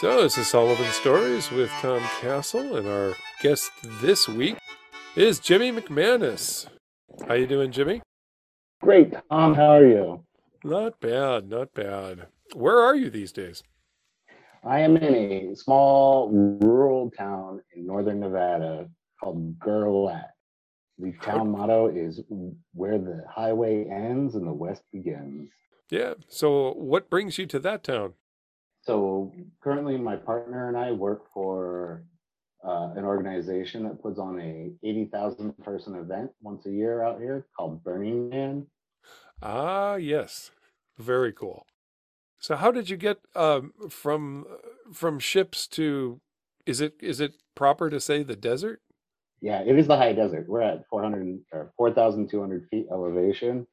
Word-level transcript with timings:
So, 0.00 0.22
this 0.22 0.36
is 0.36 0.48
Sullivan 0.48 0.90
Stories 0.90 1.50
with 1.52 1.70
Tom 1.80 2.00
Kastle, 2.20 2.76
and 2.76 2.88
our 2.88 3.14
guest 3.40 3.70
this 4.00 4.28
week 4.28 4.58
is 5.14 5.38
Jimmy 5.38 5.70
McManus. 5.70 6.66
How 7.28 7.34
you 7.34 7.46
doing, 7.46 7.70
Jimmy? 7.70 8.02
Great, 8.82 9.14
Tom. 9.30 9.54
How 9.54 9.76
are 9.76 9.86
you? 9.86 10.24
Not 10.64 10.98
bad, 11.00 11.48
not 11.48 11.72
bad. 11.74 12.26
Where 12.54 12.76
are 12.78 12.96
you 12.96 13.08
these 13.08 13.30
days? 13.30 13.62
I 14.64 14.80
am 14.80 14.96
in 14.96 15.14
a 15.14 15.54
small 15.54 16.28
rural 16.30 17.12
town 17.16 17.60
in 17.76 17.86
northern 17.86 18.18
Nevada 18.18 18.88
called 19.22 19.58
Gerlach. 19.60 20.24
The 20.98 21.12
town 21.22 21.52
motto 21.52 21.86
is 21.86 22.20
where 22.72 22.98
the 22.98 23.24
highway 23.32 23.86
ends 23.88 24.34
and 24.34 24.46
the 24.46 24.52
west 24.52 24.82
begins. 24.92 25.50
Yeah. 25.88 26.14
So, 26.28 26.72
what 26.72 27.08
brings 27.08 27.38
you 27.38 27.46
to 27.46 27.60
that 27.60 27.84
town? 27.84 28.14
So, 28.84 29.32
currently, 29.62 29.96
my 29.96 30.16
partner 30.16 30.68
and 30.68 30.76
I 30.76 30.92
work 30.92 31.32
for 31.32 32.04
uh, 32.62 32.92
an 32.96 33.04
organization 33.04 33.84
that 33.84 34.02
puts 34.02 34.18
on 34.18 34.38
a 34.38 34.72
80,000 34.86 35.56
person 35.64 35.94
event 35.94 36.30
once 36.42 36.66
a 36.66 36.70
year 36.70 37.02
out 37.02 37.18
here 37.18 37.46
called 37.56 37.82
Burning 37.82 38.28
Man. 38.28 38.66
Ah, 39.42 39.94
yes. 39.94 40.50
Very 40.98 41.32
cool. 41.32 41.66
So, 42.38 42.56
how 42.56 42.70
did 42.70 42.90
you 42.90 42.98
get 42.98 43.20
um, 43.34 43.72
from 43.88 44.44
from 44.92 45.18
ships 45.18 45.66
to? 45.68 46.20
Is 46.66 46.82
it 46.82 46.94
is 47.00 47.20
it 47.20 47.36
proper 47.54 47.88
to 47.88 47.98
say 47.98 48.22
the 48.22 48.36
desert? 48.36 48.82
Yeah, 49.40 49.60
it 49.60 49.78
is 49.78 49.86
the 49.86 49.96
high 49.96 50.12
desert. 50.12 50.46
We're 50.46 50.60
at 50.60 50.84
400 50.90 51.38
or 51.52 51.72
4,200 51.78 52.66
feet 52.70 52.86
elevation, 52.90 53.66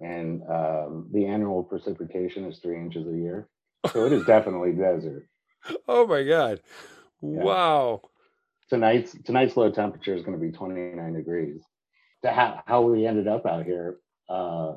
and 0.00 0.42
um, 0.48 1.08
the 1.12 1.26
annual 1.26 1.62
precipitation 1.62 2.44
is 2.44 2.58
three 2.58 2.80
inches 2.80 3.06
a 3.06 3.16
year. 3.16 3.48
So 3.90 4.06
it 4.06 4.12
is 4.12 4.24
definitely 4.24 4.72
desert. 4.72 5.26
Oh 5.86 6.08
my 6.08 6.24
god! 6.24 6.60
Wow. 7.20 8.00
Tonight's 8.68 9.12
tonight's 9.24 9.56
low 9.56 9.70
temperature 9.70 10.14
is 10.14 10.24
going 10.24 10.36
to 10.36 10.44
be 10.44 10.50
29 10.50 11.12
degrees. 11.12 11.62
To 12.24 12.32
how, 12.32 12.62
how 12.66 12.82
we 12.82 13.06
ended 13.06 13.28
up 13.28 13.46
out 13.46 13.64
here, 13.64 13.98
uh, 14.28 14.74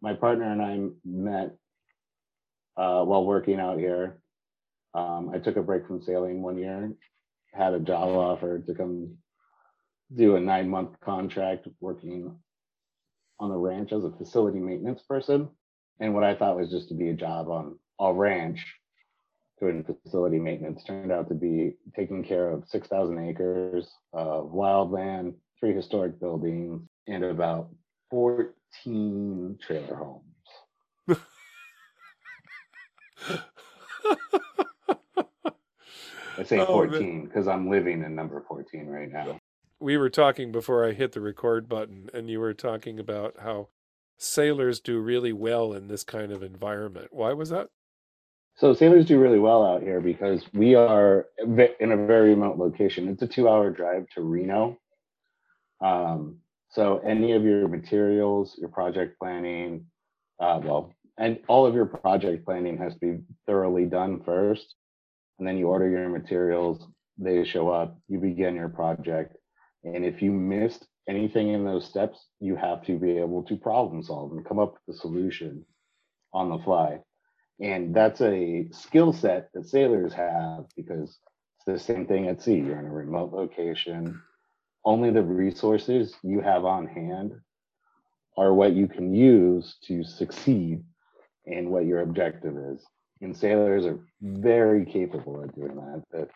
my 0.00 0.14
partner 0.14 0.50
and 0.50 0.62
I 0.62 0.78
met 1.04 1.56
uh, 2.76 3.04
while 3.04 3.26
working 3.26 3.60
out 3.60 3.78
here. 3.78 4.18
Um, 4.94 5.30
I 5.34 5.38
took 5.38 5.56
a 5.56 5.62
break 5.62 5.86
from 5.86 6.02
sailing 6.02 6.40
one 6.40 6.56
year, 6.56 6.92
had 7.52 7.74
a 7.74 7.80
job 7.80 8.08
offer 8.10 8.60
to 8.60 8.74
come 8.74 9.16
do 10.14 10.36
a 10.36 10.40
nine 10.40 10.68
month 10.68 10.98
contract 11.00 11.66
working 11.80 12.34
on 13.40 13.50
the 13.50 13.56
ranch 13.56 13.92
as 13.92 14.04
a 14.04 14.12
facility 14.12 14.60
maintenance 14.60 15.02
person. 15.02 15.48
And 16.00 16.14
what 16.14 16.24
I 16.24 16.34
thought 16.34 16.56
was 16.56 16.70
just 16.70 16.88
to 16.88 16.94
be 16.94 17.08
a 17.08 17.14
job 17.14 17.48
on 17.48 17.78
a 18.00 18.12
ranch 18.12 18.64
doing 19.60 19.84
facility 19.84 20.38
maintenance 20.38 20.82
turned 20.84 21.12
out 21.12 21.28
to 21.28 21.34
be 21.34 21.74
taking 21.94 22.24
care 22.24 22.48
of 22.50 22.64
6,000 22.68 23.18
acres 23.28 23.88
of 24.12 24.50
wildland, 24.50 25.34
three 25.60 25.72
historic 25.74 26.18
buildings, 26.20 26.82
and 27.06 27.24
about 27.24 27.68
14 28.10 29.58
trailer 29.64 29.94
homes. 29.96 30.22
I 36.36 36.42
say 36.42 36.58
Oh, 36.58 36.66
14 36.66 37.26
because 37.26 37.46
I'm 37.46 37.70
living 37.70 38.02
in 38.02 38.14
number 38.14 38.42
14 38.46 38.86
right 38.86 39.10
now. 39.10 39.38
we 39.78 39.96
were 39.96 40.10
talking 40.10 40.50
before 40.50 40.84
I 40.86 40.92
hit 40.92 41.12
the 41.12 41.20
record 41.20 41.68
button, 41.68 42.08
and 42.12 42.28
you 42.28 42.40
were 42.40 42.54
talking 42.54 42.98
about 42.98 43.36
how 43.40 43.68
sailors 44.18 44.80
do 44.80 44.98
really 44.98 45.32
well 45.32 45.72
in 45.72 45.86
this 45.88 46.02
kind 46.04 46.32
of 46.32 46.42
environment. 46.42 47.08
Why 47.12 47.32
was 47.32 47.50
that? 47.50 47.68
So 48.56 48.72
sailors 48.72 49.06
do 49.06 49.18
really 49.18 49.40
well 49.40 49.64
out 49.64 49.82
here 49.82 50.00
because 50.00 50.44
we 50.52 50.76
are 50.76 51.26
in 51.38 51.90
a 51.90 52.06
very 52.06 52.30
remote 52.30 52.56
location. 52.56 53.08
It's 53.08 53.22
a 53.22 53.26
two-hour 53.26 53.70
drive 53.70 54.06
to 54.14 54.22
Reno. 54.22 54.78
Um, 55.84 56.38
so 56.70 56.98
any 56.98 57.32
of 57.32 57.42
your 57.42 57.66
materials, 57.66 58.54
your 58.56 58.68
project 58.68 59.18
planning, 59.18 59.86
uh, 60.40 60.60
well, 60.62 60.92
and 61.18 61.40
all 61.48 61.66
of 61.66 61.74
your 61.74 61.86
project 61.86 62.44
planning 62.44 62.78
has 62.78 62.94
to 62.94 62.98
be 63.00 63.22
thoroughly 63.46 63.86
done 63.86 64.22
first, 64.24 64.76
and 65.38 65.48
then 65.48 65.58
you 65.58 65.66
order 65.66 65.88
your 65.88 66.08
materials. 66.08 66.86
They 67.18 67.44
show 67.44 67.70
up. 67.70 67.98
You 68.08 68.20
begin 68.20 68.54
your 68.54 68.68
project, 68.68 69.36
and 69.82 70.04
if 70.04 70.22
you 70.22 70.30
missed 70.32 70.86
anything 71.08 71.48
in 71.48 71.64
those 71.64 71.86
steps, 71.86 72.26
you 72.38 72.54
have 72.54 72.84
to 72.86 72.98
be 72.98 73.18
able 73.18 73.42
to 73.44 73.56
problem 73.56 74.02
solve 74.02 74.32
and 74.32 74.46
come 74.46 74.60
up 74.60 74.74
with 74.86 74.96
a 74.96 74.98
solution 75.00 75.64
on 76.32 76.50
the 76.50 76.58
fly 76.58 77.00
and 77.60 77.94
that's 77.94 78.20
a 78.20 78.66
skill 78.72 79.12
set 79.12 79.50
that 79.54 79.68
sailors 79.68 80.12
have 80.12 80.66
because 80.76 81.18
it's 81.56 81.64
the 81.66 81.78
same 81.78 82.06
thing 82.06 82.28
at 82.28 82.42
sea 82.42 82.56
you're 82.56 82.78
in 82.78 82.86
a 82.86 82.92
remote 82.92 83.32
location 83.32 84.20
only 84.84 85.10
the 85.10 85.22
resources 85.22 86.14
you 86.22 86.40
have 86.40 86.64
on 86.64 86.86
hand 86.86 87.32
are 88.36 88.52
what 88.52 88.74
you 88.74 88.88
can 88.88 89.14
use 89.14 89.76
to 89.84 90.02
succeed 90.02 90.82
in 91.46 91.70
what 91.70 91.86
your 91.86 92.00
objective 92.00 92.56
is 92.56 92.84
and 93.20 93.36
sailors 93.36 93.86
are 93.86 94.00
very 94.20 94.84
capable 94.84 95.42
of 95.42 95.54
doing 95.54 95.76
that 95.76 96.02
the 96.10 96.28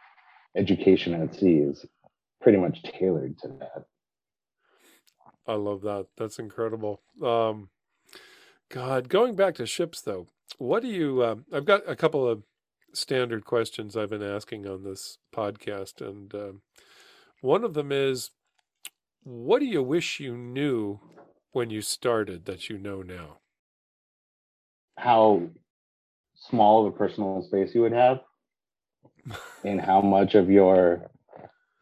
education 0.59 1.15
at 1.15 1.35
sea 1.35 1.57
is 1.57 1.85
pretty 2.41 2.59
much 2.59 2.83
tailored 2.83 3.37
to 3.39 3.49
that 3.49 3.85
I 5.49 5.55
love 5.55 5.81
that. 5.83 6.07
That's 6.19 6.39
incredible. 6.39 7.01
Um, 7.23 7.71
God, 8.71 9.09
going 9.09 9.35
back 9.35 9.55
to 9.57 9.67
ships 9.67 10.01
though, 10.01 10.27
what 10.59 10.83
do 10.83 10.89
you? 10.89 11.25
Um, 11.25 11.45
I've 11.53 11.65
got 11.65 11.83
a 11.87 11.97
couple 11.97 12.29
of 12.29 12.43
standard 12.93 13.45
questions 13.45 13.97
I've 13.97 14.11
been 14.11 14.23
asking 14.23 14.67
on 14.67 14.85
this 14.85 15.19
podcast, 15.35 16.01
and 16.07 16.35
um, 16.35 16.63
one 17.41 17.65
of 17.65 17.75
them 17.75 17.93
is, 17.93 18.31
what 19.23 19.61
do 19.61 19.67
you 19.67 19.83
wish 19.83 20.21
you 20.21 20.37
knew 20.37 21.01
when 21.53 21.71
you 21.71 21.83
started 21.83 22.45
that 22.47 22.69
you 22.69 22.79
know 22.79 23.03
now? 23.03 23.39
how 24.99 25.41
small 26.35 26.87
of 26.87 26.93
a 26.93 26.97
personal 26.97 27.41
space 27.43 27.75
you 27.75 27.81
would 27.81 27.93
have 27.93 28.21
and 29.65 29.81
how 29.81 30.01
much 30.01 30.35
of 30.35 30.51
your 30.51 31.11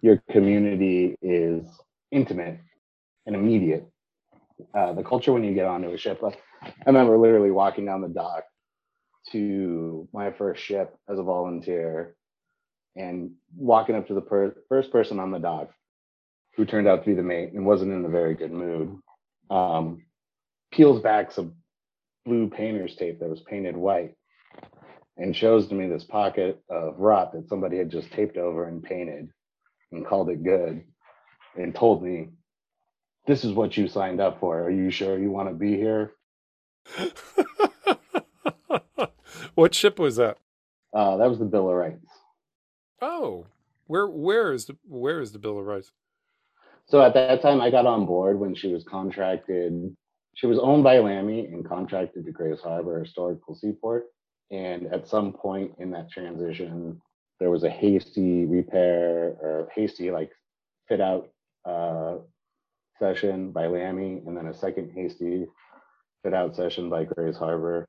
your 0.03 0.23
community 0.31 1.17
is 1.23 1.65
intimate 2.13 2.61
and 3.25 3.35
immediate 3.35 3.89
uh, 4.75 4.93
the 4.93 5.03
culture 5.03 5.33
when 5.33 5.43
you 5.43 5.55
get 5.55 5.67
onto 5.67 5.91
a 5.91 5.97
ship 5.97 6.23
uh, 6.23 6.31
i 6.67 6.87
remember 6.87 7.17
literally 7.19 7.51
walking 7.51 7.85
down 7.85 8.01
the 8.01 8.09
dock 8.09 8.45
to 9.33 10.09
my 10.13 10.31
first 10.31 10.63
ship 10.63 10.97
as 11.09 11.19
a 11.19 11.23
volunteer 11.23 12.15
and 12.97 13.33
walking 13.57 13.95
up 13.95 14.07
to 14.07 14.15
the 14.15 14.21
per- 14.21 14.57
first 14.69 14.91
person 14.91 15.19
on 15.19 15.31
the 15.31 15.39
dock 15.39 15.71
who 16.57 16.65
turned 16.65 16.89
out 16.89 17.03
to 17.05 17.11
be 17.11 17.15
the 17.15 17.23
mate 17.23 17.53
and 17.53 17.67
wasn't 17.67 17.93
in 17.93 18.05
a 18.05 18.09
very 18.09 18.35
good 18.35 18.53
mood. 18.53 18.97
Um, 19.51 20.05
peels 20.73 21.03
back 21.03 21.31
some 21.31 21.55
blue 22.25 22.49
painter's 22.49 22.97
tape 22.97 23.21
that 23.21 23.29
was 23.29 23.43
painted 23.43 23.77
white 23.77 24.15
and 25.17 25.37
shows 25.37 25.69
to 25.69 25.75
me 25.75 25.89
this 25.89 26.05
pocket 26.05 26.63
of 26.71 26.99
rot 26.99 27.33
that 27.33 27.49
somebody 27.49 27.79
had 27.79 27.91
just 27.91 28.11
taped 28.13 28.37
over 28.37 28.67
and 28.67 28.83
painted 28.83 29.29
and 29.93 30.07
called 30.07 30.31
it 30.31 30.43
good 30.43 30.83
and 31.57 31.75
told 31.75 32.03
me 32.03 32.29
this 33.27 33.45
is 33.45 33.53
what 33.53 33.77
you 33.77 33.89
signed 33.89 34.21
up 34.21 34.41
for. 34.41 34.63
Are 34.63 34.71
you 34.71 34.91
sure 34.91 35.19
you 35.19 35.31
want 35.31 35.49
to 35.49 35.55
be 35.55 35.77
here 35.77 36.13
what 39.55 39.75
ship 39.75 39.99
was 39.99 40.17
that? 40.17 40.39
uh, 40.95 41.17
that 41.17 41.29
was 41.29 41.39
the 41.39 41.45
bill 41.45 41.69
of 41.71 41.77
rights 41.77 42.07
Oh, 43.03 43.47
where 43.87 44.07
where 44.09 44.53
is 44.55 44.65
the 44.67 44.77
where 44.89 45.21
is 45.21 45.33
the 45.33 45.39
Bill 45.39 45.59
of 45.59 45.67
Rights? 45.67 45.93
so 46.87 47.03
at 47.03 47.15
that 47.15 47.43
time 47.43 47.61
i 47.61 47.71
got 47.71 47.87
on 47.87 48.07
board 48.07 48.39
when 48.39 48.55
she 48.55 48.73
was 48.73 48.85
contracted 48.85 49.95
she 50.35 50.47
was 50.47 50.59
owned 50.59 50.85
by 50.85 50.99
LAMI 50.99 51.47
and 51.47 51.67
contracted 51.69 52.25
to 52.25 52.33
grays 52.33 52.61
harbor 52.61 53.01
historical 53.01 53.55
seaport 53.55 54.07
and 54.51 54.87
at 54.93 55.09
some 55.09 55.33
point 55.33 55.73
in 55.79 55.91
that 55.91 56.11
transition 56.11 57.01
there 57.41 57.51
was 57.51 57.65
a 57.65 57.71
hasty 57.71 58.45
repair 58.47 59.37
or 59.41 59.69
hasty 59.75 60.11
like 60.11 60.31
fit 60.89 61.01
out 61.01 61.29
uh, 61.67 62.17
session 62.99 63.51
by 63.51 63.67
LAMI, 63.67 64.23
and 64.27 64.37
then 64.37 64.47
a 64.47 64.55
second 64.55 64.91
hasty 64.95 65.47
fit 66.27 66.35
out 66.35 66.57
session 66.57 66.91
by 66.91 67.05
Grays 67.05 67.37
Harbor. 67.37 67.87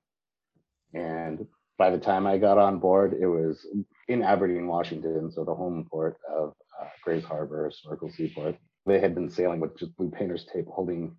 And 0.93 1.47
by 1.79 1.89
the 1.89 1.97
time 1.97 2.27
I 2.27 2.37
got 2.37 2.59
on 2.59 2.77
board, 2.77 3.15
it 3.19 3.25
was 3.25 3.65
in 4.07 4.21
Aberdeen, 4.21 4.67
Washington, 4.67 5.31
so 5.31 5.43
the 5.43 5.55
home 5.55 5.87
port 5.89 6.17
of 6.29 6.53
uh, 6.79 6.85
Grays 7.03 7.23
Harbor, 7.23 7.65
historical 7.65 8.11
seaport. 8.11 8.55
They 8.85 8.99
had 8.99 9.15
been 9.15 9.31
sailing 9.31 9.59
with 9.59 9.75
just 9.75 9.97
blue 9.97 10.11
painter's 10.11 10.45
tape 10.53 10.67
holding 10.67 11.15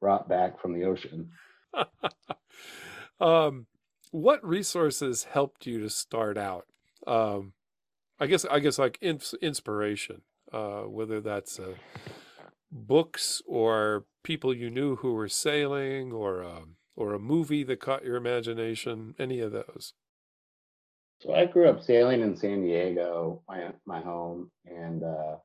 rot 0.00 0.30
back 0.30 0.62
from 0.62 0.72
the 0.72 0.86
ocean. 0.86 1.30
um, 3.20 3.66
what 4.10 4.42
resources 4.42 5.24
helped 5.24 5.66
you 5.66 5.78
to 5.80 5.90
start 5.90 6.38
out? 6.38 6.64
Um, 7.06 7.52
I 8.18 8.28
guess 8.28 8.46
I 8.50 8.60
guess 8.60 8.78
like 8.78 8.96
ins- 9.02 9.34
inspiration, 9.42 10.22
uh, 10.50 10.82
whether 10.82 11.20
that's 11.20 11.60
uh, 11.60 11.74
books 12.70 13.42
or 13.46 14.06
people 14.22 14.54
you 14.54 14.70
knew 14.70 14.96
who 14.96 15.14
were 15.14 15.28
sailing, 15.28 16.12
or 16.12 16.44
um, 16.44 16.76
or 16.96 17.14
a 17.14 17.18
movie 17.18 17.64
that 17.64 17.80
caught 17.80 18.04
your 18.04 18.16
imagination. 18.16 19.14
Any 19.18 19.40
of 19.40 19.52
those? 19.52 19.94
So 21.20 21.34
I 21.34 21.46
grew 21.46 21.68
up 21.68 21.82
sailing 21.82 22.20
in 22.20 22.36
San 22.36 22.62
Diego, 22.62 23.42
my 23.48 23.72
my 23.86 24.00
home, 24.00 24.50
and 24.66 25.04
uh, 25.04 25.36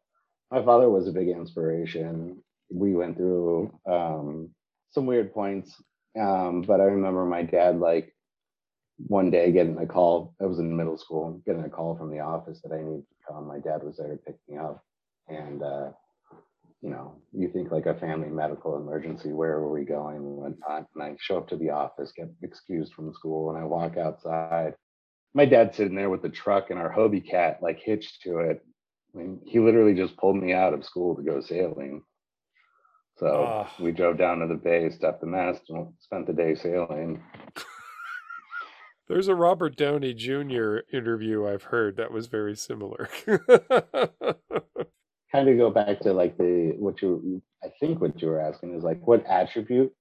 my 0.52 0.64
father 0.64 0.90
was 0.90 1.08
a 1.08 1.12
big 1.12 1.28
inspiration. 1.28 2.42
We 2.70 2.96
went 2.96 3.18
through 3.18 3.78
um, 3.86 4.50
some 4.92 5.06
weird 5.06 5.34
points, 5.34 5.82
um, 6.20 6.64
but 6.64 6.82
I 6.82 6.86
remember 6.86 7.26
my 7.26 7.44
dad 7.44 7.80
like 7.80 8.14
one 8.98 9.30
day 9.30 9.52
getting 9.52 9.78
a 9.78 9.86
call. 9.86 10.34
I 10.42 10.46
was 10.46 10.60
in 10.60 10.76
middle 10.76 10.98
school, 10.98 11.42
getting 11.46 11.64
a 11.64 11.70
call 11.70 11.96
from 11.96 12.10
the 12.10 12.20
office 12.22 12.60
that 12.64 12.74
I 12.74 12.82
needed 12.82 13.06
to 13.08 13.32
come. 13.32 13.48
My 13.48 13.60
dad 13.60 13.84
was 13.84 13.98
there 13.98 14.10
to 14.10 14.18
pick 14.18 14.38
me 14.48 14.58
up, 14.58 14.84
and 15.28 15.62
uh, 15.62 15.92
you 16.88 16.94
know, 16.94 17.16
you 17.34 17.50
think 17.50 17.70
like 17.70 17.86
a 17.86 17.94
family 18.00 18.30
medical 18.30 18.78
emergency. 18.78 19.34
Where 19.34 19.56
are 19.56 19.70
we 19.70 19.84
going? 19.84 20.16
And 20.16 20.26
whatnot. 20.38 20.86
And 20.96 21.04
I 21.04 21.16
show 21.20 21.38
up 21.38 21.50
to 21.50 21.58
the 21.58 21.70
office, 21.72 22.14
get 22.16 22.30
excused 22.44 22.94
from 22.94 23.14
school, 23.14 23.50
and 23.50 23.60
I 23.60 23.66
walk 23.66 23.98
outside. 23.98 24.74
My 25.34 25.44
dad's 25.44 25.76
sitting 25.76 25.96
there 25.96 26.10
with 26.10 26.22
the 26.22 26.30
truck 26.30 26.70
and 26.70 26.80
our 26.80 26.90
Hobie 26.92 27.30
cat 27.30 27.60
like 27.62 27.80
hitched 27.82 28.22
to 28.22 28.40
it. 28.40 28.62
I 29.14 29.18
mean, 29.18 29.42
he 29.46 29.60
literally 29.60 29.96
just 29.96 30.16
pulled 30.16 30.38
me 30.38 30.54
out 30.54 30.74
of 30.74 30.86
school 30.86 31.14
to 31.18 31.24
go 31.24 31.42
sailing. 31.42 32.04
So 33.18 33.44
Ah. 33.46 33.76
we 33.82 33.92
drove 33.92 34.18
down 34.18 34.40
to 34.40 34.48
the 34.48 34.56
bay, 34.56 34.90
stepped 34.90 35.20
the 35.20 35.28
mast, 35.28 35.64
and 35.70 35.94
spent 36.00 36.26
the 36.26 36.34
day 36.34 36.56
sailing. 36.56 37.22
There's 39.10 39.28
a 39.28 39.36
Robert 39.36 39.76
Downey 39.76 40.14
Jr. 40.14 40.78
interview 40.94 41.46
I've 41.48 41.64
heard 41.64 41.98
that 41.98 42.12
was 42.14 42.28
very 42.28 42.56
similar. 42.56 43.10
kind 45.32 45.50
of 45.50 45.58
go 45.58 45.70
back 45.70 46.00
to 46.02 46.14
like 46.14 46.38
the 46.38 46.74
what 46.78 47.02
you 47.02 47.42
I 47.64 47.70
think 47.80 48.00
what 48.00 48.22
you 48.22 48.28
were 48.30 48.40
asking 48.40 48.76
is 48.76 48.84
like 48.84 49.06
what 49.06 49.26
attribute 49.26 49.94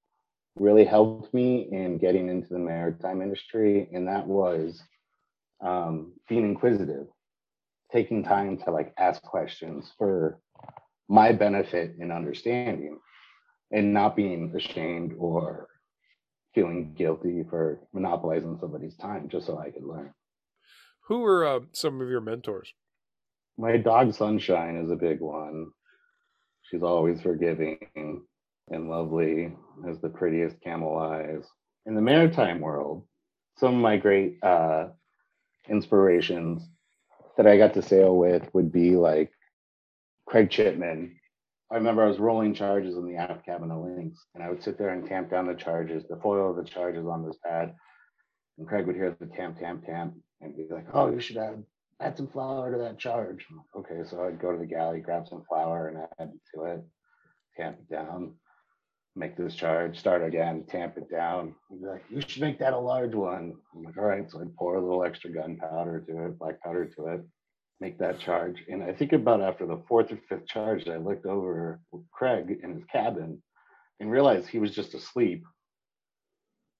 really 0.57 0.85
helped 0.85 1.33
me 1.35 1.69
in 1.71 1.99
getting 1.99 2.29
into 2.29 2.49
the 2.49 2.59
maritime 2.59 3.23
industry, 3.23 3.89
and 3.93 4.09
that 4.09 4.27
was 4.27 4.83
um, 5.61 6.13
being 6.29 6.45
inquisitive, 6.45 7.07
taking 7.93 8.25
time 8.25 8.59
to 8.59 8.71
like 8.71 8.95
ask 8.99 9.23
questions 9.23 9.93
for 9.99 10.41
my 11.09 11.33
benefit 11.33 11.97
and 12.01 12.11
understanding, 12.11 12.99
and 13.71 13.93
not 13.93 14.17
being 14.17 14.53
ashamed 14.57 15.15
or 15.19 15.69
feeling 16.55 16.95
guilty 16.95 17.45
for 17.49 17.81
monopolizing 17.93 18.57
somebody's 18.61 18.97
time 18.97 19.29
just 19.29 19.47
so 19.47 19.59
I 19.59 19.71
could 19.71 19.85
learn. 19.85 20.13
Who 21.09 21.21
were 21.21 21.47
uh, 21.47 21.61
some 21.73 22.01
of 22.01 22.09
your 22.09 22.21
mentors? 22.21 22.73
My 23.59 23.79
dog 23.79 24.13
Sunshine 24.13 24.77
is 24.77 24.91
a 24.91 24.97
big 24.97 25.21
one. 25.21 25.69
She's 26.63 26.83
always 26.83 27.23
forgiving 27.23 27.79
and 28.69 28.91
lovely, 28.91 29.57
has 29.87 29.99
the 30.01 30.11
prettiest 30.11 30.61
camel 30.61 30.99
eyes. 30.99 31.45
In 31.87 31.95
the 31.95 32.03
maritime 32.03 32.61
world, 32.61 33.07
some 33.57 33.77
of 33.77 33.81
my 33.81 33.97
great 33.97 34.43
uh, 34.43 34.89
inspirations 35.69 36.69
that 37.37 37.47
I 37.47 37.57
got 37.57 37.75
to 37.75 37.83
sail 37.83 38.17
with 38.17 38.43
would 38.53 38.73
be 38.73 38.97
like 38.97 39.33
Craig 40.27 40.51
Chipman. 40.51 41.17
I 41.71 41.77
remember 41.77 42.05
I 42.05 42.09
was 42.09 42.19
rolling 42.19 42.55
charges 42.55 42.97
in 42.97 43.07
the 43.07 43.17
aft 43.17 43.47
cabin 43.47 43.71
of 43.71 43.83
Lynx, 43.83 44.19
and 44.35 44.43
I 44.43 44.51
would 44.51 44.63
sit 44.63 44.77
there 44.77 44.91
and 44.91 45.07
tamp 45.07 45.31
down 45.31 45.47
the 45.47 45.55
charges, 45.55 46.05
the 46.09 46.17
foil 46.17 46.51
of 46.51 46.57
the 46.57 46.65
charges 46.65 47.07
on 47.07 47.25
this 47.25 47.37
pad. 47.45 47.75
And 48.59 48.67
Craig 48.67 48.87
would 48.87 48.97
hear 48.97 49.17
the 49.19 49.27
tamp, 49.27 49.59
tamp, 49.59 49.85
tamp, 49.87 50.15
and 50.41 50.57
be 50.57 50.67
like, 50.71 50.87
"Oh, 50.93 51.11
you 51.11 51.21
should 51.21 51.37
add 51.37 51.65
add 52.01 52.17
some 52.17 52.29
flour 52.29 52.71
to 52.73 52.79
that 52.79 52.99
charge." 52.99 53.47
Okay, 53.75 54.05
so 54.05 54.25
I'd 54.25 54.41
go 54.41 54.53
to 54.53 54.59
the 54.59 54.67
galley, 54.67 55.01
grab 55.01 55.27
some 55.29 55.45
flour, 55.45 55.89
and 55.89 55.99
add 56.19 56.33
it 56.35 56.41
to 56.55 56.65
it, 56.65 56.85
tamp 57.57 57.79
it 57.79 57.89
down, 57.89 58.39
make 59.15 59.37
this 59.37 59.55
charge, 59.55 59.99
start 59.99 60.23
again, 60.23 60.65
tamp 60.65 60.99
it 60.99 61.11
down. 61.11 61.55
He'd 61.71 61.81
be 61.81 61.87
like, 61.87 62.05
"You 62.11 62.21
should 62.21 62.43
make 62.43 62.59
that 62.59 62.75
a 62.75 62.79
large 62.79 63.15
one." 63.15 63.57
I'm 63.75 63.83
like, 63.83 63.97
"All 63.97 64.05
right," 64.05 64.31
so 64.31 64.41
I'd 64.41 64.55
pour 64.57 64.77
a 64.77 64.81
little 64.81 65.05
extra 65.05 65.31
gunpowder 65.31 66.01
to 66.03 66.27
it, 66.27 66.39
black 66.39 66.61
powder 66.61 66.87
to 66.87 67.07
it, 67.07 67.21
make 67.81 67.99
that 67.99 68.19
charge. 68.19 68.65
And 68.69 68.83
I 68.83 68.93
think 68.93 69.13
about 69.13 69.41
after 69.41 69.67
the 69.67 69.83
fourth 69.89 70.13
or 70.13 70.17
fifth 70.29 70.47
charge, 70.47 70.89
I 70.89 70.97
looked 70.97 71.27
over 71.27 71.81
Craig 72.13 72.61
in 72.63 72.75
his 72.75 72.85
cabin 72.85 73.43
and 74.01 74.11
realized 74.11 74.49
he 74.49 74.59
was 74.59 74.75
just 74.75 74.95
asleep 74.95 75.45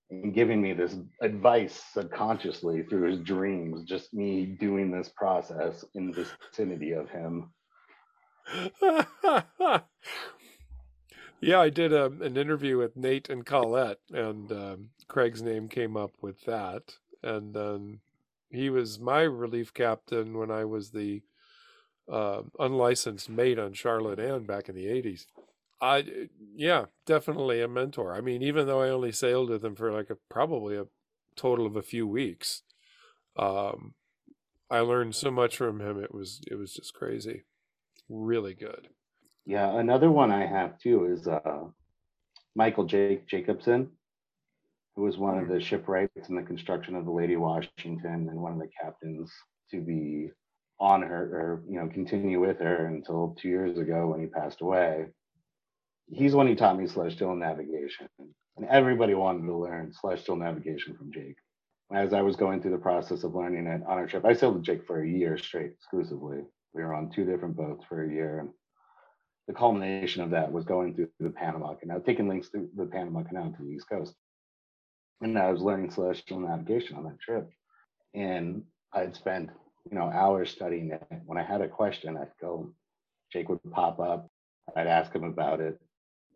and 0.09 0.33
giving 0.33 0.61
me 0.61 0.73
this 0.73 0.95
advice 1.21 1.81
subconsciously 1.93 2.83
through 2.83 3.11
his 3.11 3.19
dreams, 3.19 3.83
just 3.83 4.13
me 4.13 4.45
doing 4.45 4.91
this 4.91 5.09
process 5.09 5.83
in 5.95 6.11
the 6.11 6.25
vicinity 6.51 6.93
of 6.93 7.09
him. 7.09 7.51
yeah, 11.41 11.59
I 11.59 11.69
did 11.69 11.91
a, 11.91 12.05
an 12.05 12.37
interview 12.37 12.77
with 12.77 12.95
Nate 12.95 13.29
and 13.29 13.45
Colette, 13.45 13.99
and 14.11 14.51
um, 14.51 14.89
Craig's 15.07 15.41
name 15.41 15.67
came 15.67 15.97
up 15.97 16.11
with 16.21 16.41
that. 16.45 16.93
And 17.23 17.53
then 17.53 17.99
he 18.49 18.69
was 18.69 18.99
my 18.99 19.21
relief 19.21 19.73
captain 19.73 20.37
when 20.37 20.51
I 20.51 20.63
was 20.65 20.91
the 20.91 21.21
uh, 22.09 22.43
unlicensed 22.59 23.29
mate 23.29 23.59
on 23.59 23.73
Charlotte 23.73 24.19
Ann 24.19 24.45
back 24.45 24.69
in 24.69 24.75
the 24.75 24.85
80s. 24.85 25.25
I, 25.79 26.27
yeah, 26.55 26.85
definitely 27.05 27.61
a 27.61 27.67
mentor. 27.67 28.15
I 28.15 28.21
mean, 28.21 28.41
even 28.41 28.65
though 28.65 28.81
I 28.81 28.89
only 28.89 29.11
sailed 29.11 29.49
with 29.49 29.63
him 29.63 29.75
for 29.75 29.91
like 29.91 30.09
a 30.09 30.17
probably 30.29 30.75
a 30.75 30.85
total 31.35 31.65
of 31.65 31.75
a 31.75 31.83
few 31.83 32.07
weeks, 32.07 32.63
um, 33.37 33.93
I 34.69 34.79
learned 34.79 35.15
so 35.15 35.31
much 35.31 35.57
from 35.57 35.79
him. 35.79 36.01
It 36.01 36.13
was 36.13 36.41
it 36.49 36.55
was 36.55 36.73
just 36.73 36.93
crazy, 36.93 37.43
really 38.09 38.53
good. 38.53 38.89
Yeah, 39.45 39.77
another 39.79 40.11
one 40.11 40.31
I 40.31 40.45
have 40.45 40.77
too 40.79 41.05
is 41.05 41.27
uh, 41.27 41.65
Michael 42.55 42.85
Jake 42.85 43.27
Jacobson, 43.27 43.91
who 44.95 45.03
was 45.03 45.17
one 45.17 45.37
of 45.37 45.47
the 45.47 45.61
shipwrights 45.61 46.27
in 46.27 46.35
the 46.35 46.41
construction 46.41 46.95
of 46.95 47.05
the 47.05 47.11
Lady 47.11 47.37
Washington 47.37 48.27
and 48.29 48.41
one 48.41 48.53
of 48.53 48.59
the 48.59 48.69
captains 48.81 49.31
to 49.71 49.79
be 49.79 50.31
on 50.79 51.01
her 51.01 51.23
or 51.23 51.63
you 51.67 51.79
know 51.79 51.87
continue 51.87 52.39
with 52.39 52.59
her 52.59 52.87
until 52.87 53.35
two 53.39 53.47
years 53.47 53.77
ago 53.77 54.07
when 54.07 54.19
he 54.19 54.27
passed 54.27 54.61
away. 54.61 55.05
He's 56.09 56.33
one 56.33 56.47
who 56.47 56.55
taught 56.55 56.77
me 56.77 56.87
celestial 56.87 57.35
navigation, 57.35 58.07
and 58.19 58.65
everybody 58.69 59.13
wanted 59.13 59.45
to 59.45 59.57
learn 59.57 59.93
celestial 59.93 60.37
navigation 60.37 60.95
from 60.95 61.11
Jake. 61.11 61.35
As 61.93 62.13
I 62.13 62.21
was 62.21 62.35
going 62.35 62.61
through 62.61 62.71
the 62.71 62.77
process 62.77 63.23
of 63.23 63.35
learning 63.35 63.67
it 63.67 63.81
on 63.83 63.97
our 63.97 64.07
trip, 64.07 64.25
I 64.25 64.33
sailed 64.33 64.55
with 64.55 64.63
Jake 64.63 64.85
for 64.85 65.01
a 65.01 65.07
year 65.07 65.37
straight 65.37 65.71
exclusively. 65.71 66.39
We 66.73 66.83
were 66.83 66.93
on 66.93 67.09
two 67.09 67.25
different 67.25 67.57
boats 67.57 67.85
for 67.87 68.03
a 68.03 68.09
year, 68.09 68.39
and 68.39 68.49
the 69.47 69.53
culmination 69.53 70.23
of 70.23 70.29
that 70.31 70.51
was 70.51 70.65
going 70.65 70.95
through 70.95 71.09
the 71.19 71.29
Panama 71.29 71.73
Canal, 71.75 72.01
taking 72.01 72.27
Lynx 72.27 72.49
through 72.49 72.69
the 72.75 72.85
Panama 72.85 73.23
Canal 73.23 73.53
to 73.57 73.63
the 73.63 73.69
East 73.69 73.89
Coast. 73.89 74.13
And 75.21 75.37
I 75.37 75.51
was 75.51 75.61
learning 75.61 75.91
celestial 75.91 76.39
navigation 76.39 76.97
on 76.97 77.03
that 77.05 77.19
trip. 77.19 77.49
And 78.13 78.63
I'd 78.93 79.15
spend, 79.15 79.51
you 79.89 79.97
know, 79.97 80.09
hours 80.09 80.51
studying 80.51 80.91
it. 80.91 81.03
When 81.25 81.37
I 81.37 81.43
had 81.43 81.61
a 81.61 81.67
question, 81.67 82.17
I'd 82.17 82.31
go, 82.39 82.73
Jake 83.31 83.49
would 83.49 83.59
pop 83.71 83.99
up, 83.99 84.29
I'd 84.75 84.87
ask 84.87 85.13
him 85.13 85.23
about 85.23 85.61
it. 85.61 85.79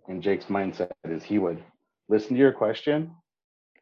And 0.07 0.21
Jake's 0.21 0.45
mindset 0.45 0.91
is 1.05 1.23
he 1.23 1.39
would 1.39 1.63
listen 2.09 2.35
to 2.35 2.39
your 2.39 2.51
question 2.51 3.11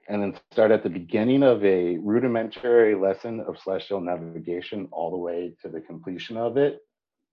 and 0.08 0.22
then 0.22 0.40
start 0.52 0.72
at 0.72 0.84
the 0.84 0.90
beginning 0.90 1.44
of 1.44 1.64
a 1.64 1.98
rudimentary 1.98 2.96
lesson 2.96 3.40
of 3.42 3.60
celestial 3.60 4.02
navigation 4.02 4.88
all 4.92 5.12
the 5.12 5.18
way 5.18 5.56
to 5.62 5.70
the 5.70 5.80
completion 5.80 6.36
of 6.36 6.58
it. 6.58 6.80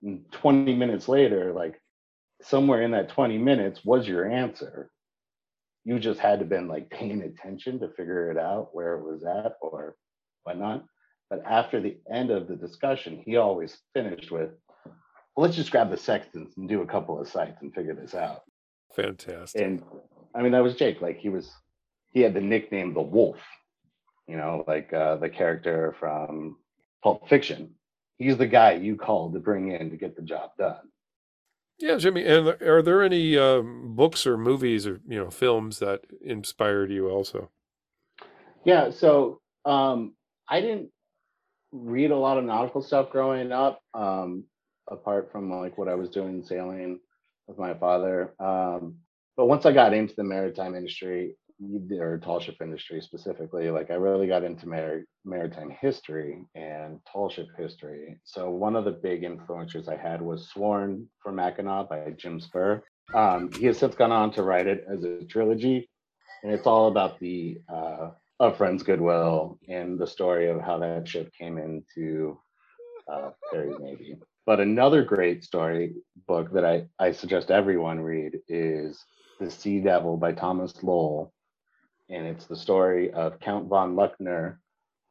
And 0.03 0.31
20 0.31 0.75
minutes 0.75 1.09
later, 1.09 1.53
like 1.53 1.81
somewhere 2.43 2.83
in 2.83 2.91
that 2.91 3.09
20 3.09 3.39
minutes 3.39 3.85
was 3.85 4.07
your 4.07 4.31
answer. 4.31 4.91
You 5.85 5.99
just 5.99 6.21
had 6.21 6.41
to 6.41 6.45
been 6.45 6.69
like 6.69 6.91
paying 6.91 7.23
attention 7.23 7.81
to 7.81 7.89
figure 7.89 8.31
it 8.31 8.39
out 8.39 8.75
where 8.75 8.95
it 8.95 9.05
was 9.05 9.25
at 9.25 9.55
or 9.63 9.97
whatnot. 10.43 10.85
But 11.31 11.43
after 11.45 11.81
the 11.81 11.99
end 12.11 12.31
of 12.31 12.47
the 12.47 12.57
discussion, 12.57 13.23
he 13.25 13.37
always 13.37 13.79
finished 13.95 14.31
with, 14.31 14.51
well, 14.85 15.47
let's 15.47 15.57
just 15.57 15.71
grab 15.71 15.91
the 15.91 15.97
sextants 15.97 16.57
and 16.57 16.69
do 16.69 16.83
a 16.83 16.87
couple 16.87 17.21
of 17.21 17.29
sights 17.29 17.63
and 17.63 17.75
figure 17.75 17.95
this 17.95 18.15
out. 18.15 18.43
Fantastic. 18.97 19.61
And 19.61 19.83
I 20.35 20.43
mean, 20.43 20.53
that 20.53 20.63
was 20.63 20.75
Jake. 20.75 21.03
Like 21.03 21.19
he 21.19 21.29
was, 21.29 21.53
he 22.13 22.21
had 22.21 22.33
the 22.33 22.41
nickname 22.41 22.95
the 22.95 23.03
Wolf, 23.03 23.37
you 24.27 24.37
know, 24.37 24.65
like 24.67 24.93
uh, 24.93 25.17
the 25.17 25.29
character 25.29 25.95
from 26.01 26.57
Pulp 27.03 27.29
Fiction. 27.29 27.75
He's 28.19 28.39
the 28.39 28.47
guy 28.47 28.73
you 28.73 28.97
called 28.97 29.35
to 29.35 29.41
bring 29.41 29.71
in 29.71 29.91
to 29.91 29.97
get 29.97 30.17
the 30.17 30.23
job 30.23 30.51
done. 30.59 30.81
Yeah, 31.79 31.97
Jimmy. 31.97 32.25
And 32.25 32.49
are 32.63 32.81
there 32.81 33.03
any 33.03 33.37
um, 33.37 33.95
books 33.95 34.27
or 34.27 34.39
movies 34.39 34.87
or 34.87 35.03
you 35.07 35.19
know 35.19 35.29
films 35.31 35.79
that 35.81 36.01
inspired 36.25 36.91
you 36.91 37.11
also? 37.11 37.51
Yeah. 38.65 38.91
So 38.91 39.43
um, 39.67 40.15
I 40.49 40.63
didn't 40.63 40.89
read 41.73 42.13
a 42.13 42.17
lot 42.17 42.39
of 42.39 42.45
nautical 42.45 42.81
stuff 42.81 43.11
growing 43.11 43.53
up, 43.53 43.83
um, 43.93 44.45
apart 44.89 45.31
from 45.31 45.53
like 45.53 45.77
what 45.77 45.89
I 45.89 45.95
was 45.95 46.09
doing 46.09 46.43
sailing 46.43 46.99
with 47.47 47.59
my 47.59 47.75
father. 47.75 48.35
Um, 48.41 48.97
but 49.37 49.47
once 49.47 49.67
I 49.67 49.73
got 49.73 49.95
into 49.95 50.15
the 50.17 50.25
maritime 50.25 50.75
industry 50.75 51.37
or 51.99 52.19
tall 52.19 52.41
ship 52.41 52.57
industry 52.61 53.01
specifically, 53.01 53.71
like 53.71 53.91
I 53.91 53.95
really 53.95 54.27
got 54.27 54.45
into 54.45 54.69
mar- 54.69 55.05
maritime 55.25 55.71
history 55.71 56.45
and 56.55 57.01
tall 57.11 57.31
ship 57.31 57.49
history. 57.57 58.19
So 58.25 58.51
one 58.51 58.77
of 58.77 58.85
the 58.85 58.93
big 58.93 59.23
influencers 59.23 59.89
I 59.89 59.97
had 59.97 60.21
was 60.21 60.49
Sworn 60.49 61.09
for 61.23 61.33
Mackinac 61.33 61.89
by 61.89 62.11
Jim 62.17 62.41
Spurr. 62.41 62.83
Um, 63.15 63.53
he 63.53 63.67
has 63.67 63.79
since 63.79 63.95
gone 63.95 64.13
on 64.13 64.33
to 64.33 64.43
write 64.43 64.67
it 64.67 64.85
as 64.91 65.05
a 65.05 65.25
trilogy, 65.25 65.89
and 66.43 66.53
it's 66.53 66.67
all 66.67 66.89
about 66.89 67.21
the 67.21 67.59
uh, 67.73 68.11
of 68.41 68.57
Friends 68.57 68.83
Good 68.83 69.01
Will 69.01 69.59
and 69.69 69.99
the 69.99 70.07
story 70.07 70.51
of 70.51 70.61
how 70.61 70.79
that 70.79 71.09
ship 71.09 71.33
came 71.39 71.57
into 71.57 72.39
uh, 73.11 73.31
Perry's 73.51 73.79
Navy. 73.81 74.17
But 74.47 74.61
another 74.61 75.03
great 75.03 75.43
story 75.43 75.97
book 76.29 76.53
that 76.53 76.65
I, 76.65 76.87
I 77.01 77.11
suggest 77.11 77.51
everyone 77.51 78.01
read 78.01 78.39
is 78.49 79.05
The 79.41 79.51
Sea 79.51 79.81
Devil 79.81 80.17
by 80.17 80.33
Thomas 80.33 80.85
Lowell. 80.85 81.33
And 82.09 82.29
it's 82.29 82.47
the 82.47 82.55
story 82.55 83.13
of 83.13 83.41
Count 83.41 83.67
von 83.67 83.97
Luckner, 83.97 84.59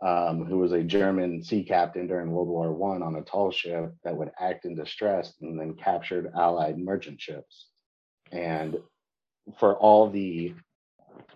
um, 0.01 0.45
who 0.45 0.59
was 0.59 0.71
a 0.71 0.83
German 0.83 1.43
sea 1.43 1.65
captain 1.65 2.07
during 2.07 2.31
World 2.31 2.47
War 2.47 2.71
One 2.71 3.03
on 3.03 3.17
a 3.17 3.23
tall 3.23 3.51
ship 3.51 3.93
that 4.05 4.15
would 4.15 4.31
act 4.39 4.63
in 4.63 4.73
distress 4.73 5.33
and 5.41 5.59
then 5.59 5.73
captured 5.73 6.31
Allied 6.33 6.77
merchant 6.77 7.19
ships. 7.19 7.67
And 8.31 8.77
for 9.59 9.75
all 9.75 10.09
the 10.09 10.53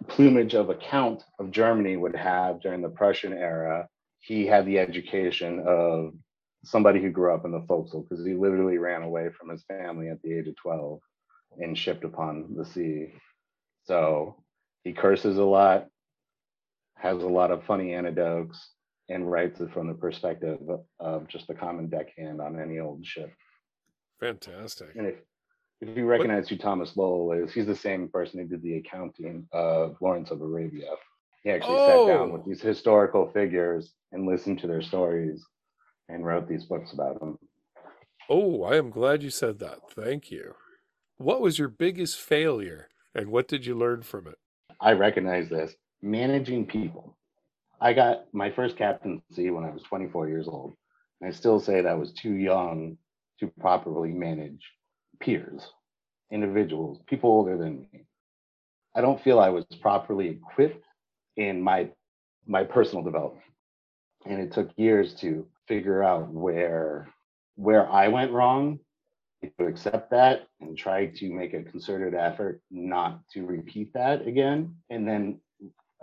plumage 0.07 0.53
of 0.53 0.69
a 0.69 0.75
count 0.75 1.25
of 1.37 1.51
Germany 1.51 1.97
would 1.97 2.15
have 2.15 2.61
during 2.61 2.81
the 2.81 2.89
Prussian 2.89 3.33
era, 3.33 3.89
he 4.21 4.45
had 4.45 4.65
the 4.65 4.79
education 4.79 5.61
of 5.67 6.13
somebody 6.63 7.01
who 7.01 7.09
grew 7.09 7.33
up 7.33 7.45
in 7.45 7.51
the 7.51 7.63
forecastle 7.67 8.05
because 8.07 8.25
he 8.25 8.33
literally 8.33 8.77
ran 8.77 9.01
away 9.01 9.29
from 9.29 9.49
his 9.49 9.63
family 9.63 10.09
at 10.09 10.21
the 10.21 10.33
age 10.33 10.47
of 10.47 10.55
12 10.57 10.99
and 11.59 11.77
shipped 11.77 12.03
upon 12.03 12.55
the 12.55 12.65
sea. 12.65 13.13
So 13.85 14.43
he 14.83 14.93
curses 14.93 15.37
a 15.37 15.43
lot, 15.43 15.87
has 16.95 17.23
a 17.23 17.27
lot 17.27 17.51
of 17.51 17.63
funny 17.63 17.93
anecdotes, 17.93 18.73
and 19.07 19.29
writes 19.29 19.59
it 19.59 19.73
from 19.73 19.87
the 19.87 19.93
perspective 19.93 20.59
of 20.99 21.27
just 21.27 21.49
a 21.49 21.55
common 21.55 21.89
deckhand 21.89 22.41
on 22.41 22.59
any 22.59 22.79
old 22.79 23.05
ship. 23.05 23.31
Fantastic. 24.19 24.95
And 24.95 25.07
if 25.07 25.15
if 25.81 25.95
you 25.95 26.05
recognize 26.05 26.49
who 26.49 26.57
Thomas 26.57 26.97
Lowell 26.97 27.31
is, 27.31 27.53
he's 27.53 27.65
the 27.65 27.75
same 27.75 28.09
person 28.09 28.41
who 28.41 28.45
did 28.45 28.61
the 28.61 28.77
accounting 28.77 29.47
of 29.53 29.95
Lawrence 30.01 30.29
of 30.29 30.41
Arabia. 30.41 30.89
He 31.43 31.51
actually 31.51 31.77
oh. 31.77 32.05
sat 32.07 32.13
down 32.13 32.33
with 32.33 32.41
oh. 32.41 32.45
these 32.45 32.61
historical 32.61 33.31
figures 33.31 33.93
and 34.11 34.25
listened 34.25 34.59
to 34.59 34.67
their 34.67 34.81
stories 34.81 35.45
and 36.09 36.25
wrote 36.25 36.49
these 36.49 36.65
books 36.65 36.91
about 36.91 37.19
them. 37.19 37.37
Oh, 38.29 38.63
I 38.63 38.75
am 38.75 38.89
glad 38.89 39.23
you 39.23 39.29
said 39.29 39.59
that. 39.59 39.89
Thank 39.91 40.29
you. 40.29 40.55
What 41.17 41.41
was 41.41 41.57
your 41.57 41.69
biggest 41.69 42.19
failure 42.19 42.89
and 43.15 43.29
what 43.29 43.47
did 43.47 43.65
you 43.65 43.75
learn 43.75 44.01
from 44.01 44.27
it? 44.27 44.37
I 44.81 44.93
recognize 44.93 45.49
this 45.49 45.73
managing 46.01 46.65
people. 46.65 47.17
I 47.81 47.93
got 47.93 48.25
my 48.33 48.51
first 48.51 48.77
captaincy 48.77 49.49
when 49.49 49.63
I 49.63 49.71
was 49.71 49.83
24 49.83 50.27
years 50.27 50.47
old. 50.47 50.75
And 51.21 51.29
I 51.29 51.35
still 51.35 51.59
say 51.59 51.81
that 51.81 51.89
I 51.89 51.95
was 51.95 52.13
too 52.13 52.33
young 52.33 52.97
to 53.39 53.47
properly 53.59 54.11
manage 54.11 54.63
peers, 55.19 55.61
individuals, 56.31 56.99
people 57.07 57.29
older 57.29 57.57
than 57.57 57.87
me. 57.91 58.05
I 58.95 59.01
don't 59.01 59.21
feel 59.21 59.39
I 59.39 59.49
was 59.49 59.65
properly 59.81 60.29
equipped 60.29 60.85
in 61.37 61.61
my 61.61 61.89
my 62.47 62.63
personal 62.63 63.03
development. 63.03 63.45
And 64.25 64.39
it 64.39 64.51
took 64.51 64.71
years 64.75 65.13
to 65.15 65.45
figure 65.69 66.03
out 66.03 66.29
where 66.29 67.07
where 67.55 67.89
I 67.89 68.09
went 68.09 68.31
wrong, 68.31 68.79
to 69.57 69.65
accept 69.65 70.11
that 70.11 70.47
and 70.59 70.77
try 70.77 71.07
to 71.07 71.29
make 71.33 71.53
a 71.53 71.63
concerted 71.63 72.13
effort 72.13 72.61
not 72.69 73.21
to 73.33 73.45
repeat 73.45 73.93
that 73.93 74.27
again. 74.27 74.75
And 74.89 75.07
then 75.07 75.39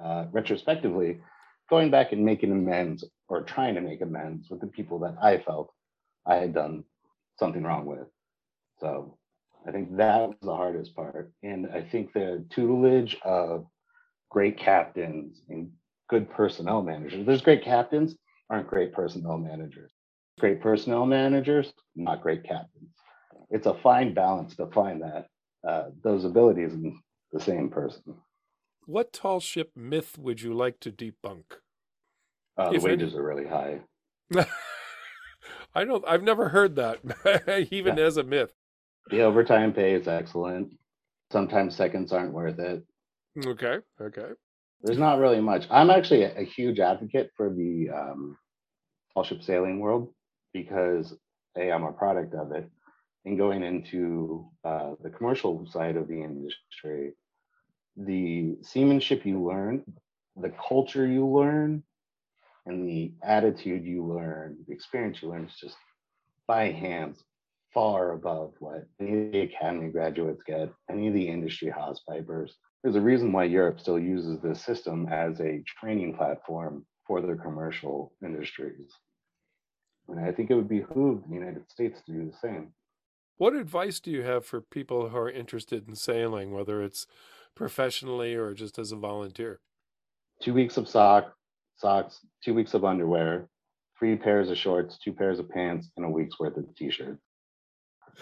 uh, 0.02 0.26
retrospectively, 0.32 1.20
going 1.68 1.90
back 1.90 2.12
and 2.12 2.24
making 2.24 2.52
amends 2.52 3.04
or 3.28 3.42
trying 3.42 3.74
to 3.74 3.80
make 3.80 4.00
amends 4.00 4.48
with 4.50 4.60
the 4.60 4.66
people 4.66 4.98
that 5.00 5.16
I 5.22 5.38
felt 5.38 5.72
I 6.26 6.36
had 6.36 6.54
done 6.54 6.84
something 7.38 7.62
wrong 7.62 7.86
with. 7.86 8.06
So 8.80 9.18
I 9.66 9.72
think 9.72 9.96
that 9.96 10.28
was 10.28 10.36
the 10.42 10.54
hardest 10.54 10.94
part. 10.94 11.32
And 11.42 11.68
I 11.72 11.82
think 11.82 12.12
the 12.12 12.44
tutelage 12.50 13.16
of 13.22 13.66
great 14.30 14.58
captains 14.58 15.42
and 15.48 15.70
good 16.08 16.30
personnel 16.30 16.82
managers. 16.82 17.26
There's 17.26 17.42
great 17.42 17.64
captains, 17.64 18.14
aren't 18.50 18.68
great 18.68 18.92
personnel 18.92 19.38
managers. 19.38 19.90
Great 20.38 20.60
personnel 20.60 21.06
managers, 21.06 21.72
not 21.94 22.22
great 22.22 22.44
captains. 22.44 22.90
It's 23.50 23.66
a 23.66 23.74
fine 23.74 24.12
balance 24.12 24.54
to 24.56 24.66
find 24.66 25.02
that 25.02 25.28
uh, 25.66 25.90
those 26.02 26.24
abilities 26.24 26.72
in 26.74 27.00
the 27.32 27.40
same 27.40 27.70
person. 27.70 28.14
What 28.86 29.12
tall 29.12 29.40
ship 29.40 29.72
myth 29.74 30.16
would 30.18 30.42
you 30.42 30.54
like 30.54 30.78
to 30.80 30.92
debunk? 30.92 31.44
Uh, 32.56 32.72
the 32.72 32.78
wages 32.78 33.12
any... 33.12 33.20
are 33.20 33.26
really 33.26 33.46
high. 33.46 33.80
I 35.74 35.84
don't. 35.84 36.04
I've 36.06 36.22
never 36.22 36.48
heard 36.48 36.76
that, 36.76 37.68
even 37.70 37.98
yeah. 37.98 38.04
as 38.04 38.16
a 38.16 38.22
myth. 38.22 38.52
The 39.10 39.22
overtime 39.22 39.72
pay 39.72 39.94
is 39.94 40.08
excellent. 40.08 40.70
Sometimes 41.30 41.76
seconds 41.76 42.12
aren't 42.12 42.32
worth 42.32 42.58
it. 42.58 42.84
Okay. 43.44 43.78
Okay. 44.00 44.30
There's 44.82 44.98
not 44.98 45.18
really 45.18 45.40
much. 45.40 45.66
I'm 45.70 45.90
actually 45.90 46.24
a, 46.24 46.40
a 46.40 46.44
huge 46.44 46.78
advocate 46.78 47.30
for 47.36 47.52
the 47.52 47.90
um, 47.90 48.36
all 49.14 49.24
ship 49.24 49.42
sailing 49.42 49.80
world 49.80 50.12
because 50.52 51.14
a 51.56 51.70
I'm 51.70 51.84
a 51.84 51.92
product 51.92 52.34
of 52.34 52.52
it, 52.52 52.68
and 53.24 53.38
going 53.38 53.62
into 53.62 54.48
uh, 54.64 54.92
the 55.02 55.10
commercial 55.10 55.66
side 55.66 55.96
of 55.96 56.08
the 56.08 56.22
industry, 56.22 57.14
the 57.96 58.56
seamanship 58.62 59.24
you 59.24 59.42
learn, 59.42 59.82
the 60.36 60.52
culture 60.68 61.06
you 61.06 61.26
learn, 61.26 61.82
and 62.66 62.86
the 62.86 63.12
attitude 63.22 63.84
you 63.84 64.04
learn, 64.04 64.58
the 64.66 64.74
experience 64.74 65.22
you 65.22 65.30
learn 65.30 65.46
is 65.46 65.54
just 65.54 65.76
by 66.46 66.70
hands 66.70 67.24
far 67.72 68.12
above 68.12 68.54
what 68.58 68.86
any 69.00 69.26
of 69.26 69.32
the 69.32 69.40
academy 69.40 69.90
graduates 69.90 70.42
get, 70.46 70.70
any 70.90 71.08
of 71.08 71.14
the 71.14 71.28
industry 71.28 71.72
hawsepipers. 71.76 72.50
There's 72.82 72.96
a 72.96 73.00
reason 73.00 73.32
why 73.32 73.44
Europe 73.44 73.80
still 73.80 73.98
uses 73.98 74.40
this 74.40 74.62
system 74.62 75.08
as 75.10 75.40
a 75.40 75.62
training 75.80 76.14
platform 76.14 76.86
for 77.06 77.20
their 77.20 77.36
commercial 77.36 78.12
industries. 78.24 78.90
And 80.08 80.20
I 80.20 80.32
think 80.32 80.50
it 80.50 80.54
would 80.54 80.68
behoove 80.68 81.22
the 81.26 81.34
United 81.34 81.68
States 81.70 82.00
to 82.06 82.12
do 82.12 82.30
the 82.30 82.36
same. 82.36 82.72
What 83.38 83.54
advice 83.54 84.00
do 84.00 84.10
you 84.10 84.22
have 84.22 84.46
for 84.46 84.60
people 84.60 85.08
who 85.08 85.16
are 85.16 85.30
interested 85.30 85.88
in 85.88 85.94
sailing, 85.94 86.52
whether 86.52 86.82
it's 86.82 87.06
professionally 87.54 88.34
or 88.34 88.54
just 88.54 88.78
as 88.78 88.92
a 88.92 88.96
volunteer? 88.96 89.60
Two 90.40 90.54
weeks 90.54 90.76
of 90.76 90.88
sock, 90.88 91.34
socks, 91.76 92.20
two 92.42 92.54
weeks 92.54 92.72
of 92.74 92.84
underwear, 92.84 93.48
three 93.98 94.16
pairs 94.16 94.50
of 94.50 94.56
shorts, 94.56 94.98
two 94.98 95.12
pairs 95.12 95.38
of 95.38 95.48
pants, 95.50 95.90
and 95.96 96.06
a 96.06 96.08
week's 96.08 96.38
worth 96.38 96.56
of 96.56 96.74
t-shirts. 96.76 97.20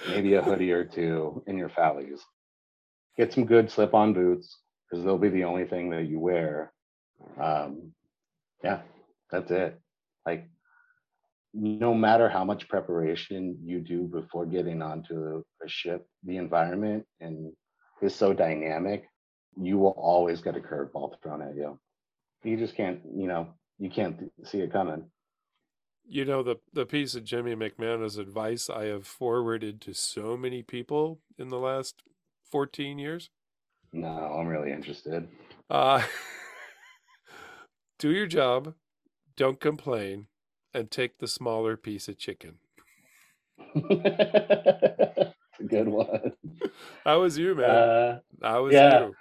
Maybe 0.09 0.35
a 0.35 0.43
hoodie 0.43 0.73
or 0.73 0.85
two 0.85 1.45
in 1.47 1.57
your 1.59 1.69
foulies. 1.69 2.21
Get 3.17 3.33
some 3.33 3.47
good 3.47 3.71
slip-on 3.71 4.13
boots 4.13 4.59
because 4.91 5.05
they'll 5.05 5.19
be 5.19 5.29
the 5.29 5.45
only 5.45 5.65
thing 5.65 5.91
that 5.91 6.05
you 6.09 6.19
wear. 6.19 6.73
Um, 7.41 7.93
yeah, 8.63 8.81
that's 9.31 9.51
it. 9.51 9.81
Like, 10.27 10.49
no 11.53 11.95
matter 11.95 12.29
how 12.29 12.45
much 12.45 12.69
preparation 12.69 13.57
you 13.65 13.81
do 13.81 14.09
before 14.09 14.47
getting 14.47 14.83
onto 14.83 15.45
a 15.65 15.69
ship, 15.69 16.07
the 16.25 16.37
environment 16.37 17.07
and 17.21 17.53
is 18.03 18.15
so 18.15 18.33
dynamic, 18.33 19.05
you 19.57 19.79
will 19.79 19.95
always 19.97 20.41
get 20.41 20.57
a 20.57 20.61
curveball 20.61 21.15
thrown 21.23 21.43
at 21.43 21.55
you. 21.55 21.79
You 22.43 22.57
just 22.57 22.77
can't, 22.77 23.01
you 23.17 23.29
know, 23.29 23.49
you 23.79 23.89
can't 23.89 24.31
see 24.45 24.59
it 24.59 24.73
coming. 24.73 25.05
You 26.07 26.25
know, 26.25 26.43
the, 26.43 26.57
the 26.73 26.85
piece 26.85 27.15
of 27.15 27.25
Jimmy 27.25 27.55
McManus 27.55 28.19
advice 28.19 28.69
I 28.69 28.85
have 28.87 29.07
forwarded 29.07 29.81
to 29.83 29.95
so 29.95 30.37
many 30.37 30.63
people 30.63 31.21
in 31.39 31.49
the 31.49 31.59
last 31.59 32.03
14 32.55 33.01
years. 33.01 33.31
No, 33.93 34.07
I'm 34.07 34.47
really 34.47 34.71
interested. 34.71 35.27
Uh, 35.69 36.03
do 37.99 38.13
your 38.13 38.29
job, 38.29 38.75
don't 39.37 39.59
complain, 39.59 40.29
and 40.73 40.89
take 40.89 41.19
the 41.19 41.27
smaller 41.27 41.77
piece 41.77 42.07
of 42.07 42.17
chicken. 42.17 42.59
a 43.75 45.33
good 45.67 45.89
one. 45.89 46.35
How 47.05 47.23
was 47.23 47.37
you, 47.37 47.57
man? 47.57 47.71
Uh, 47.71 48.19
How 48.41 48.63
was 48.63 48.73
yeah, 48.73 49.01
you? 49.01 49.15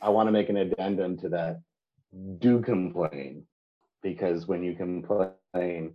I 0.00 0.08
want 0.08 0.26
to 0.26 0.32
make 0.32 0.48
an 0.48 0.56
addendum 0.56 1.16
to 1.18 1.28
that. 1.28 1.60
Do 2.40 2.60
complain 2.62 3.44
because 4.02 4.48
when 4.48 4.64
you 4.64 4.74
complain, 4.74 5.94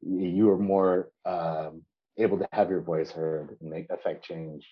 you 0.00 0.50
are 0.50 0.58
more 0.58 1.10
um, 1.24 1.82
able 2.16 2.38
to 2.38 2.46
have 2.52 2.70
your 2.70 2.80
voice 2.80 3.10
heard 3.10 3.56
and 3.60 3.68
make 3.68 3.90
affect 3.90 4.24
change. 4.24 4.64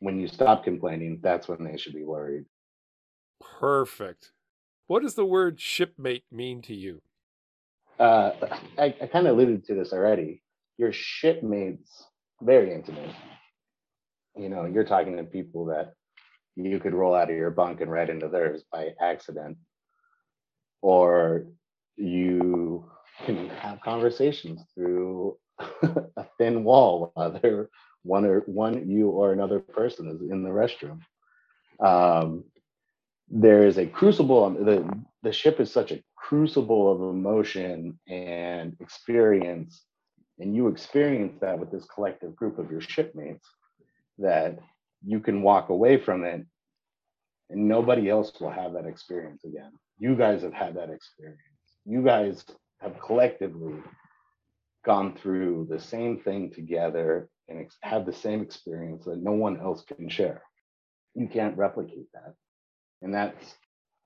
When 0.00 0.18
you 0.18 0.28
stop 0.28 0.64
complaining, 0.64 1.20
that's 1.22 1.48
when 1.48 1.64
they 1.64 1.76
should 1.76 1.94
be 1.94 2.04
worried. 2.04 2.44
Perfect. 3.60 4.32
What 4.86 5.02
does 5.02 5.14
the 5.14 5.24
word 5.24 5.60
shipmate 5.60 6.24
mean 6.32 6.62
to 6.62 6.74
you? 6.74 7.00
Uh, 7.98 8.32
I, 8.78 8.94
I 9.00 9.06
kind 9.06 9.26
of 9.26 9.34
alluded 9.34 9.64
to 9.66 9.74
this 9.74 9.92
already. 9.92 10.42
Your 10.78 10.92
shipmates, 10.92 12.06
very 12.40 12.72
intimate. 12.74 13.14
You 14.36 14.48
know, 14.48 14.64
you're 14.64 14.84
talking 14.84 15.16
to 15.18 15.24
people 15.24 15.66
that 15.66 15.92
you 16.56 16.80
could 16.80 16.94
roll 16.94 17.14
out 17.14 17.30
of 17.30 17.36
your 17.36 17.50
bunk 17.50 17.80
and 17.80 17.90
right 17.90 18.08
into 18.08 18.28
theirs 18.28 18.64
by 18.72 18.90
accident, 19.00 19.58
or 20.80 21.46
you 21.96 22.90
can 23.26 23.48
have 23.50 23.80
conversations 23.82 24.62
through 24.74 25.36
a 25.82 26.26
thin 26.38 26.64
wall, 26.64 27.12
whether 27.14 27.68
one 28.02 28.24
or 28.24 28.40
one 28.40 28.88
you 28.88 29.08
or 29.08 29.32
another 29.32 29.60
person 29.60 30.08
is 30.08 30.20
in 30.20 30.42
the 30.42 30.50
restroom. 30.50 31.00
Um, 31.84 32.44
there 33.28 33.66
is 33.66 33.78
a 33.78 33.86
crucible. 33.86 34.50
The 34.50 34.88
the 35.22 35.32
ship 35.32 35.60
is 35.60 35.70
such 35.70 35.92
a 35.92 36.02
crucible 36.16 36.90
of 36.90 37.00
emotion 37.14 37.98
and 38.08 38.76
experience, 38.80 39.84
and 40.38 40.54
you 40.54 40.68
experience 40.68 41.38
that 41.40 41.58
with 41.58 41.70
this 41.70 41.86
collective 41.86 42.34
group 42.34 42.58
of 42.58 42.70
your 42.70 42.80
shipmates 42.80 43.46
that 44.18 44.58
you 45.04 45.20
can 45.20 45.42
walk 45.42 45.68
away 45.70 45.96
from 45.96 46.24
it 46.24 46.44
and 47.50 47.68
nobody 47.68 48.08
else 48.08 48.32
will 48.40 48.50
have 48.50 48.72
that 48.74 48.86
experience 48.86 49.44
again. 49.44 49.72
You 49.98 50.14
guys 50.14 50.42
have 50.42 50.54
had 50.54 50.76
that 50.76 50.90
experience. 50.90 51.40
You 51.84 52.02
guys 52.02 52.44
have 52.80 52.98
collectively 53.00 53.74
gone 54.84 55.16
through 55.16 55.66
the 55.68 55.80
same 55.80 56.18
thing 56.20 56.50
together 56.50 57.28
and 57.50 57.60
ex- 57.60 57.76
have 57.82 58.06
the 58.06 58.12
same 58.12 58.40
experience 58.40 59.04
that 59.04 59.22
no 59.22 59.32
one 59.32 59.60
else 59.60 59.84
can 59.84 60.08
share. 60.08 60.42
You 61.14 61.28
can't 61.28 61.58
replicate 61.58 62.06
that. 62.14 62.34
And 63.02 63.12
that's 63.12 63.56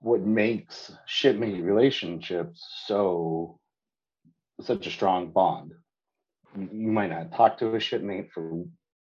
what 0.01 0.21
makes 0.21 0.93
shipmate 1.07 1.63
relationships 1.63 2.67
so 2.87 3.59
such 4.61 4.87
a 4.87 4.91
strong 4.91 5.31
bond. 5.31 5.73
You, 6.57 6.69
you 6.73 6.93
might 6.93 7.11
not 7.11 7.33
talk 7.35 7.59
to 7.59 7.75
a 7.75 7.81
shipmate 7.81 8.33
for 8.33 8.65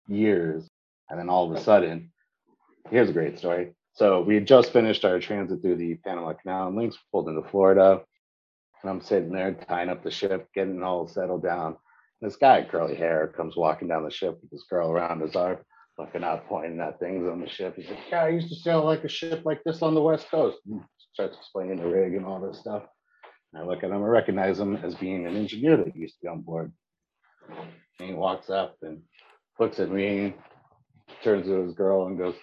years, 0.09 0.69
and 1.09 1.19
then 1.19 1.29
all 1.29 1.51
of 1.51 1.57
a 1.57 1.63
sudden, 1.63 2.13
here's 2.91 3.11
a 3.11 3.15
great 3.15 3.39
story. 3.39 3.75
So 3.95 4.21
we 4.21 4.35
had 4.35 4.47
just 4.47 4.73
finished 4.73 5.05
our 5.05 5.19
transit 5.19 5.63
through 5.63 5.77
the 5.77 5.95
Panama 6.05 6.35
Canal 6.35 6.69
and 6.69 6.77
Lynx, 6.77 6.99
pulled 7.11 7.29
into 7.29 7.49
Florida, 7.49 8.03
and 8.83 8.91
I'm 8.91 9.01
sitting 9.01 9.33
there 9.33 9.55
tying 9.55 9.89
up 9.89 10.03
the 10.03 10.11
ship, 10.11 10.49
getting 10.55 10.83
all 10.83 11.09
settled 11.09 11.43
down. 11.43 11.77
This 12.27 12.35
guy, 12.35 12.67
curly 12.69 12.97
hair, 12.97 13.33
comes 13.37 13.55
walking 13.55 13.87
down 13.87 14.03
the 14.03 14.11
ship 14.11 14.37
with 14.43 14.51
this 14.51 14.65
girl 14.69 14.91
around 14.91 15.21
his 15.21 15.37
arm, 15.37 15.59
looking 15.97 16.25
out, 16.25 16.49
pointing 16.49 16.81
at 16.81 16.99
things 16.99 17.25
on 17.25 17.41
the 17.41 17.49
ship. 17.49 17.77
He's 17.77 17.89
like, 17.89 18.01
"Yeah, 18.11 18.25
I 18.25 18.31
used 18.31 18.49
to 18.49 18.57
sail 18.57 18.85
like 18.85 19.05
a 19.05 19.09
ship 19.09 19.43
like 19.45 19.63
this 19.63 19.81
on 19.81 19.95
the 19.95 20.03
west 20.03 20.29
coast." 20.29 20.59
Starts 21.13 21.37
explaining 21.37 21.77
the 21.77 21.87
rig 21.87 22.15
and 22.15 22.27
all 22.27 22.41
this 22.41 22.59
stuff. 22.59 22.83
And 23.53 23.63
I 23.63 23.65
look 23.65 23.85
at 23.85 23.93
him, 23.93 24.03
I 24.03 24.09
recognize 24.09 24.59
him 24.59 24.75
as 24.75 24.97
being 24.97 25.25
an 25.25 25.37
engineer 25.37 25.77
that 25.77 25.95
used 25.95 26.17
to 26.17 26.23
be 26.23 26.29
on 26.29 26.41
board. 26.41 26.73
And 28.01 28.09
he 28.09 28.13
walks 28.13 28.51
up 28.51 28.75
and 28.83 29.03
looks 29.61 29.79
at 29.79 29.93
me, 29.93 30.35
turns 31.23 31.47
to 31.47 31.63
his 31.63 31.75
girl 31.75 32.09
and 32.09 32.19
goes, 32.19 32.35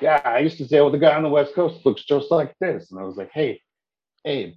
Yeah, 0.00 0.20
I 0.24 0.40
used 0.40 0.58
to 0.58 0.66
sail 0.66 0.86
with 0.86 0.96
a 0.96 0.98
guy 0.98 1.14
on 1.14 1.22
the 1.22 1.28
West 1.28 1.54
Coast, 1.54 1.86
looks 1.86 2.02
just 2.02 2.32
like 2.32 2.56
this. 2.60 2.90
And 2.90 2.98
I 2.98 3.04
was 3.04 3.14
like, 3.14 3.30
Hey, 3.32 3.62
Abe, 4.24 4.54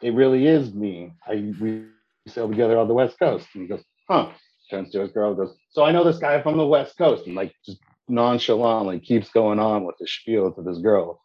it 0.00 0.14
really 0.14 0.46
is 0.46 0.72
me. 0.72 1.14
I 1.26 1.52
we 1.60 1.86
sailed 2.28 2.52
together 2.52 2.78
on 2.78 2.86
the 2.86 2.94
West 2.94 3.18
Coast. 3.18 3.48
And 3.54 3.62
he 3.62 3.68
goes, 3.68 3.82
Huh. 4.10 4.30
Turns 4.70 4.90
to 4.90 5.00
his 5.00 5.12
girl 5.12 5.34
goes, 5.34 5.56
So 5.70 5.84
I 5.84 5.92
know 5.92 6.04
this 6.04 6.18
guy 6.18 6.42
from 6.42 6.56
the 6.56 6.66
West 6.66 6.98
Coast. 6.98 7.26
And 7.26 7.36
like 7.36 7.54
just 7.64 7.80
nonchalantly 8.08 8.98
keeps 8.98 9.30
going 9.30 9.60
on 9.60 9.84
with 9.84 9.96
the 10.00 10.06
spiel 10.06 10.52
to 10.52 10.62
this 10.62 10.78
girl. 10.78 11.22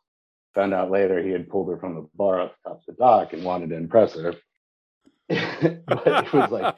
Found 0.53 0.73
out 0.73 0.91
later 0.91 1.21
he 1.21 1.31
had 1.31 1.49
pulled 1.49 1.69
her 1.69 1.77
from 1.77 1.95
the 1.95 2.07
bar 2.13 2.41
up 2.41 2.55
top 2.63 2.77
of 2.77 2.85
the 2.87 2.93
dock 2.93 3.33
and 3.33 3.43
wanted 3.43 3.69
to 3.71 3.75
impress 3.75 4.13
her. 4.13 4.35
but 5.27 6.03
it 6.05 6.33
was 6.33 6.51
like, 6.51 6.75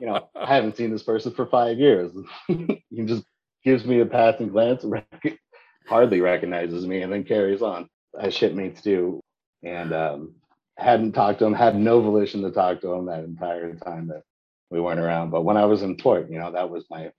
you 0.00 0.06
know, 0.06 0.28
I 0.36 0.54
haven't 0.54 0.76
seen 0.76 0.92
this 0.92 1.02
person 1.02 1.32
for 1.34 1.46
five 1.46 1.78
years. 1.78 2.12
he 2.46 3.04
just 3.04 3.24
gives 3.64 3.84
me 3.84 4.00
a 4.00 4.06
passing 4.06 4.48
glance, 4.48 4.84
rec- 4.84 5.40
hardly 5.88 6.20
recognizes 6.20 6.86
me, 6.86 7.02
and 7.02 7.12
then 7.12 7.24
carries 7.24 7.60
on, 7.60 7.88
as 8.18 8.32
shipmates 8.32 8.80
do. 8.82 9.20
And 9.64 9.92
um, 9.92 10.36
hadn't 10.76 11.12
talked 11.12 11.40
to 11.40 11.46
him, 11.46 11.54
had 11.54 11.74
no 11.74 12.00
volition 12.00 12.42
to 12.42 12.52
talk 12.52 12.80
to 12.82 12.92
him 12.92 13.06
that 13.06 13.24
entire 13.24 13.74
time 13.74 14.06
that 14.08 14.22
we 14.70 14.80
weren't 14.80 15.00
around. 15.00 15.30
But 15.30 15.42
when 15.42 15.56
I 15.56 15.64
was 15.64 15.82
in 15.82 15.96
port, 15.96 16.30
you 16.30 16.38
know, 16.38 16.52
that 16.52 16.70
was 16.70 16.84
my 16.90 17.10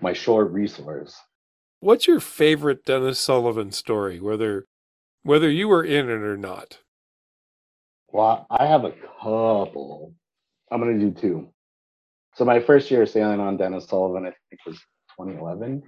my 0.00 0.12
short 0.12 0.50
resource. 0.50 1.16
What's 1.80 2.06
your 2.06 2.20
favorite 2.20 2.84
Denis 2.84 3.18
Sullivan 3.18 3.72
story, 3.72 4.20
whether 4.20 4.66
whether 5.22 5.50
you 5.50 5.68
were 5.68 5.84
in 5.84 6.08
it 6.08 6.22
or 6.22 6.36
not? 6.36 6.78
Well, 8.12 8.46
I 8.50 8.66
have 8.66 8.84
a 8.84 8.92
couple. 9.20 10.14
I'm 10.70 10.80
gonna 10.80 10.98
do 10.98 11.10
two. 11.10 11.48
So 12.34 12.44
my 12.44 12.60
first 12.60 12.90
year 12.90 13.06
sailing 13.06 13.40
on 13.40 13.56
Denis 13.56 13.86
Sullivan, 13.86 14.26
I 14.26 14.32
think 14.50 14.66
was 14.66 14.76
2011, 15.18 15.82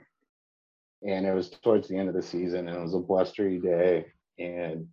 and 1.02 1.26
it 1.26 1.34
was 1.34 1.50
towards 1.50 1.88
the 1.88 1.96
end 1.96 2.08
of 2.08 2.14
the 2.14 2.22
season, 2.22 2.68
and 2.68 2.76
it 2.76 2.80
was 2.80 2.94
a 2.94 2.98
blustery 2.98 3.58
day, 3.58 4.06
and 4.38 4.86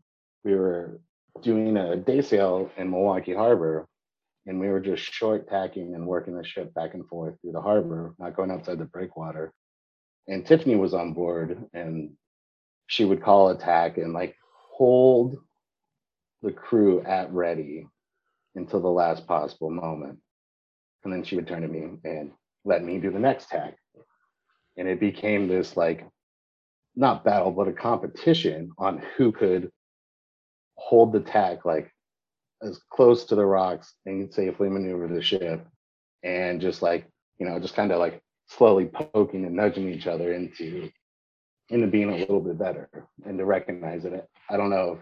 we 0.43 0.55
were 0.55 0.99
doing 1.41 1.77
a 1.77 1.95
day 1.95 2.21
sail 2.21 2.71
in 2.77 2.89
Milwaukee 2.89 3.33
Harbor, 3.33 3.87
and 4.45 4.59
we 4.59 4.67
were 4.67 4.79
just 4.79 5.03
short 5.03 5.47
tacking 5.47 5.95
and 5.95 6.05
working 6.05 6.35
the 6.35 6.43
ship 6.43 6.73
back 6.73 6.93
and 6.93 7.07
forth 7.07 7.35
through 7.41 7.53
the 7.53 7.61
harbor, 7.61 8.13
not 8.19 8.35
going 8.35 8.51
outside 8.51 8.77
the 8.77 8.85
breakwater. 8.85 9.53
And 10.27 10.45
Tiffany 10.45 10.75
was 10.75 10.93
on 10.93 11.13
board, 11.13 11.65
and 11.73 12.11
she 12.87 13.05
would 13.05 13.23
call 13.23 13.49
attack 13.49 13.97
and 13.97 14.13
like 14.13 14.35
hold 14.71 15.37
the 16.41 16.51
crew 16.51 17.01
at 17.01 17.31
ready 17.31 17.87
until 18.55 18.81
the 18.81 18.87
last 18.87 19.25
possible 19.27 19.69
moment. 19.69 20.19
And 21.03 21.11
then 21.11 21.23
she 21.23 21.35
would 21.35 21.47
turn 21.47 21.61
to 21.61 21.67
me 21.67 21.97
and 22.03 22.31
let 22.65 22.83
me 22.83 22.99
do 22.99 23.11
the 23.11 23.19
next 23.19 23.49
tack. 23.49 23.75
And 24.77 24.87
it 24.87 24.99
became 24.99 25.47
this 25.47 25.75
like, 25.77 26.05
not 26.95 27.23
battle, 27.23 27.51
but 27.51 27.67
a 27.67 27.73
competition 27.73 28.71
on 28.77 29.01
who 29.17 29.31
could 29.31 29.71
hold 30.75 31.11
the 31.11 31.19
tack 31.19 31.65
like 31.65 31.91
as 32.63 32.79
close 32.89 33.25
to 33.25 33.35
the 33.35 33.45
rocks 33.45 33.93
and 34.05 34.33
safely 34.33 34.69
maneuver 34.69 35.07
the 35.07 35.21
ship 35.21 35.67
and 36.23 36.61
just 36.61 36.81
like, 36.81 37.07
you 37.39 37.45
know, 37.45 37.59
just 37.59 37.75
kind 37.75 37.91
of 37.91 37.99
like 37.99 38.21
slowly 38.47 38.85
poking 38.85 39.45
and 39.45 39.55
nudging 39.55 39.89
each 39.89 40.07
other 40.07 40.33
into 40.33 40.89
into 41.69 41.87
being 41.87 42.09
a 42.09 42.17
little 42.17 42.41
bit 42.41 42.57
better 42.57 42.89
and 43.25 43.37
to 43.37 43.45
recognize 43.45 44.05
it. 44.05 44.27
I 44.49 44.57
don't 44.57 44.69
know 44.69 44.93
if 44.93 44.99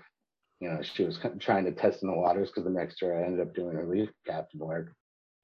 you 0.61 0.69
know, 0.69 0.81
she 0.83 1.03
was 1.03 1.19
trying 1.39 1.65
to 1.65 1.71
test 1.71 2.03
in 2.03 2.09
the 2.09 2.15
waters 2.15 2.49
because 2.49 2.63
the 2.63 2.69
next 2.69 3.01
year 3.01 3.19
I 3.19 3.25
ended 3.25 3.45
up 3.45 3.55
doing 3.55 3.89
lead 3.89 4.11
captain 4.27 4.59
work. 4.59 4.93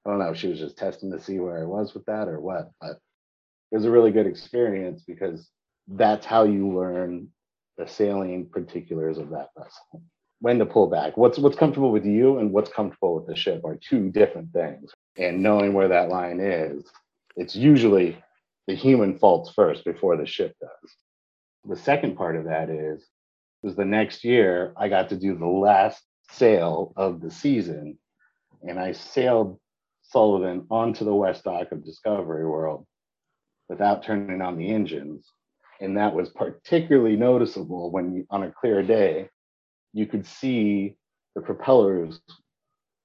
I 0.06 0.10
don't 0.10 0.20
know 0.20 0.30
if 0.30 0.38
she 0.38 0.46
was 0.46 0.60
just 0.60 0.78
testing 0.78 1.10
to 1.10 1.20
see 1.20 1.40
where 1.40 1.60
I 1.60 1.64
was 1.64 1.92
with 1.92 2.04
that 2.06 2.28
or 2.28 2.40
what, 2.40 2.70
but 2.80 2.98
it 3.72 3.76
was 3.76 3.84
a 3.84 3.90
really 3.90 4.12
good 4.12 4.28
experience 4.28 5.02
because 5.06 5.50
that's 5.88 6.24
how 6.24 6.44
you 6.44 6.72
learn 6.72 7.28
the 7.76 7.86
sailing 7.88 8.48
particulars 8.48 9.18
of 9.18 9.30
that 9.30 9.48
vessel. 9.58 10.02
When 10.40 10.58
to 10.60 10.66
pull 10.66 10.86
back. 10.86 11.16
What's 11.16 11.38
what's 11.38 11.56
comfortable 11.56 11.90
with 11.90 12.04
you 12.04 12.38
and 12.38 12.52
what's 12.52 12.70
comfortable 12.70 13.16
with 13.16 13.26
the 13.26 13.34
ship 13.34 13.62
are 13.64 13.76
two 13.76 14.08
different 14.10 14.52
things. 14.52 14.92
And 15.16 15.42
knowing 15.42 15.72
where 15.72 15.88
that 15.88 16.10
line 16.10 16.38
is, 16.38 16.84
it's 17.36 17.56
usually 17.56 18.16
the 18.68 18.74
human 18.74 19.18
faults 19.18 19.50
first 19.50 19.84
before 19.84 20.16
the 20.16 20.26
ship 20.26 20.54
does. 20.60 20.94
The 21.64 21.76
second 21.76 22.16
part 22.16 22.36
of 22.36 22.44
that 22.44 22.70
is 22.70 23.04
was 23.62 23.74
the 23.74 23.84
next 23.84 24.24
year 24.24 24.72
I 24.76 24.88
got 24.88 25.08
to 25.08 25.16
do 25.16 25.36
the 25.36 25.46
last 25.46 26.02
sail 26.30 26.92
of 26.96 27.20
the 27.20 27.30
season, 27.30 27.98
and 28.62 28.78
I 28.78 28.92
sailed 28.92 29.58
Sullivan 30.02 30.66
onto 30.70 31.04
the 31.04 31.14
west 31.14 31.44
dock 31.44 31.72
of 31.72 31.84
Discovery 31.84 32.46
World 32.46 32.86
without 33.68 34.04
turning 34.04 34.40
on 34.40 34.56
the 34.56 34.70
engines, 34.70 35.26
and 35.80 35.96
that 35.96 36.14
was 36.14 36.28
particularly 36.28 37.16
noticeable 37.16 37.90
when 37.90 38.14
you, 38.14 38.26
on 38.30 38.44
a 38.44 38.52
clear 38.52 38.82
day 38.82 39.28
you 39.92 40.06
could 40.06 40.26
see 40.26 40.96
the 41.34 41.40
propellers 41.40 42.20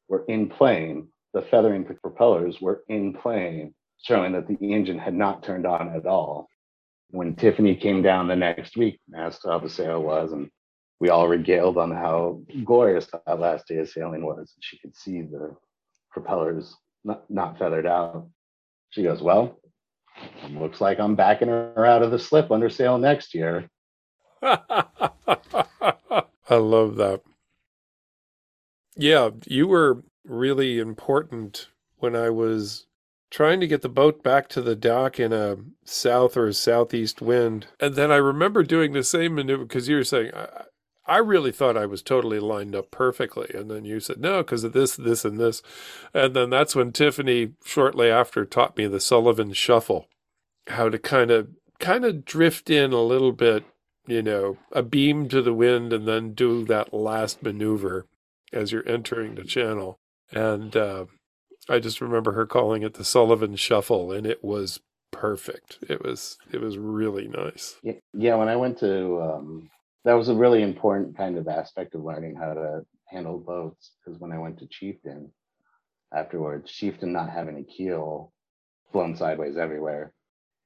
were 0.08 0.26
in 0.28 0.50
plane, 0.50 1.08
the 1.34 1.41
feathering 1.41 1.86
propellers 1.86 2.62
were 2.62 2.84
in 2.89 3.13
plane, 3.13 3.74
showing 4.02 4.34
that 4.34 4.48
the 4.48 4.74
engine 4.74 5.00
had 5.00 5.13
not 5.13 5.43
turned 5.43 5.65
on 5.65 5.89
at 5.96 6.06
all 6.06 6.48
when 7.13 7.36
Tiffany 7.36 7.76
came 7.76 8.02
down 8.02 8.28
the 8.28 8.36
next 8.36 8.76
week, 8.76 9.00
and 9.08 9.22
asked 9.22 9.43
how 9.46 9.60
the 9.60 9.69
sail 9.69 10.02
was, 10.02 10.32
and 10.32 10.50
we 11.00 11.10
all 11.10 11.28
regaled 11.28 11.78
on 11.78 11.91
how 11.91 12.41
glorious 12.65 13.08
that 13.08 13.39
last 13.39 13.67
day 13.67 13.78
of 13.78 13.88
sailing 13.88 14.26
was. 14.26 14.38
And 14.56 14.63
she 14.63 14.80
could 14.80 14.96
see 14.96 15.22
the 15.22 15.56
propellers 16.12 16.76
not, 17.04 17.30
not 17.30 17.60
feathered 17.60 17.86
out. 17.86 18.28
She 18.89 19.04
goes, 19.04 19.22
Well, 19.22 19.60
looks 20.50 20.82
like 20.82 21.00
I'm 21.00 21.15
backing 21.15 21.50
her 21.50 21.86
out 21.86 22.02
of 22.02 22.10
the 22.10 22.17
slip 22.17 22.52
under 22.52 22.69
sail 22.69 22.98
next 22.98 23.36
year. 23.36 23.69
I 26.49 26.56
love 26.56 26.95
that. 26.97 27.21
Yeah, 28.95 29.32
you 29.45 29.67
were 29.67 30.03
really 30.23 30.79
important 30.79 31.69
when 31.97 32.15
I 32.15 32.29
was 32.29 32.86
trying 33.32 33.60
to 33.60 33.67
get 33.67 33.82
the 33.82 33.89
boat 33.89 34.21
back 34.21 34.47
to 34.47 34.62
the 34.62 34.75
dock 34.75 35.19
in 35.19 35.34
a 35.34 35.58
south 35.84 36.38
or 36.38 36.47
a 36.47 36.53
southeast 36.53 37.21
wind. 37.21 37.65
And 37.79 37.95
then 37.95 38.12
I 38.12 38.17
remember 38.17 38.62
doing 38.62 38.93
the 38.93 39.03
same 39.03 39.36
maneuver 39.36 39.65
because 39.65 39.88
you 39.88 39.95
were 39.95 40.03
saying, 40.03 40.32
I, 40.36 40.65
I 41.06 41.17
really 41.17 41.51
thought 41.51 41.75
I 41.75 41.88
was 41.88 42.01
totally 42.01 42.39
lined 42.39 42.75
up 42.75 42.91
perfectly. 42.91 43.49
And 43.53 43.71
then 43.71 43.86
you 43.86 43.99
said, 43.99 44.19
no, 44.19 44.43
because 44.43 44.63
of 44.63 44.73
this, 44.73 44.95
this, 44.95 45.25
and 45.25 45.39
this. 45.39 45.62
And 46.13 46.36
then 46.36 46.49
that's 46.49 46.75
when 46.75 46.91
Tiffany, 46.91 47.53
shortly 47.65 48.10
after, 48.10 48.45
taught 48.45 48.77
me 48.77 48.86
the 48.86 48.99
Sullivan 48.99 49.51
shuffle, 49.53 50.08
how 50.67 50.89
to 50.89 50.99
kind 50.99 51.32
of 51.32 51.49
kind 51.79 52.06
of 52.06 52.23
drift 52.23 52.69
in 52.69 52.93
a 52.93 53.01
little 53.01 53.34
bit, 53.34 53.65
you 54.06 54.22
know, 54.22 54.58
a 54.72 54.84
beam 54.84 55.30
to 55.30 55.42
the 55.42 55.54
wind 55.54 55.94
and 55.94 56.08
then 56.08 56.34
do 56.34 56.66
that 56.66 56.94
last 56.94 57.42
maneuver 57.42 58.06
as 58.52 58.72
you're 58.72 58.88
entering 58.88 59.36
the 59.36 59.44
channel. 59.44 60.00
And 60.32 60.76
uh, 60.76 61.06
I 61.70 61.80
just 61.80 62.02
remember 62.02 62.34
her 62.34 62.46
calling 62.46 62.84
it 62.84 62.96
the 62.96 63.06
Sullivan 63.06 63.56
Shuffle, 63.56 64.12
and 64.12 64.26
it 64.26 64.44
was 64.44 64.80
perfect. 65.12 65.80
It 65.88 66.04
was 66.04 66.38
it 66.52 66.60
was 66.60 66.78
really 66.78 67.28
nice. 67.28 67.78
Yeah, 68.13 68.36
when 68.36 68.50
I 68.50 68.56
went 68.56 68.80
to 68.80 69.22
um, 69.22 69.70
that 70.04 70.13
was 70.13 70.30
a 70.30 70.36
really 70.36 70.62
important 70.62 71.16
kind 71.16 71.38
of 71.38 71.48
aspect 71.48 71.96
of 71.96 72.04
learning 72.04 72.36
how 72.36 72.54
to 72.54 72.86
handle 73.06 73.39
boats. 73.39 73.92
Because 74.04 74.20
when 74.20 74.32
I 74.32 74.39
went 74.39 74.60
to 74.60 74.68
Chieftain 74.68 75.32
afterwards, 76.13 76.72
Chieftain 76.72 77.13
not 77.13 77.30
having 77.30 77.58
a 77.58 77.63
keel, 77.63 78.34
blown 78.92 79.16
sideways 79.16 79.56
everywhere. 79.58 80.13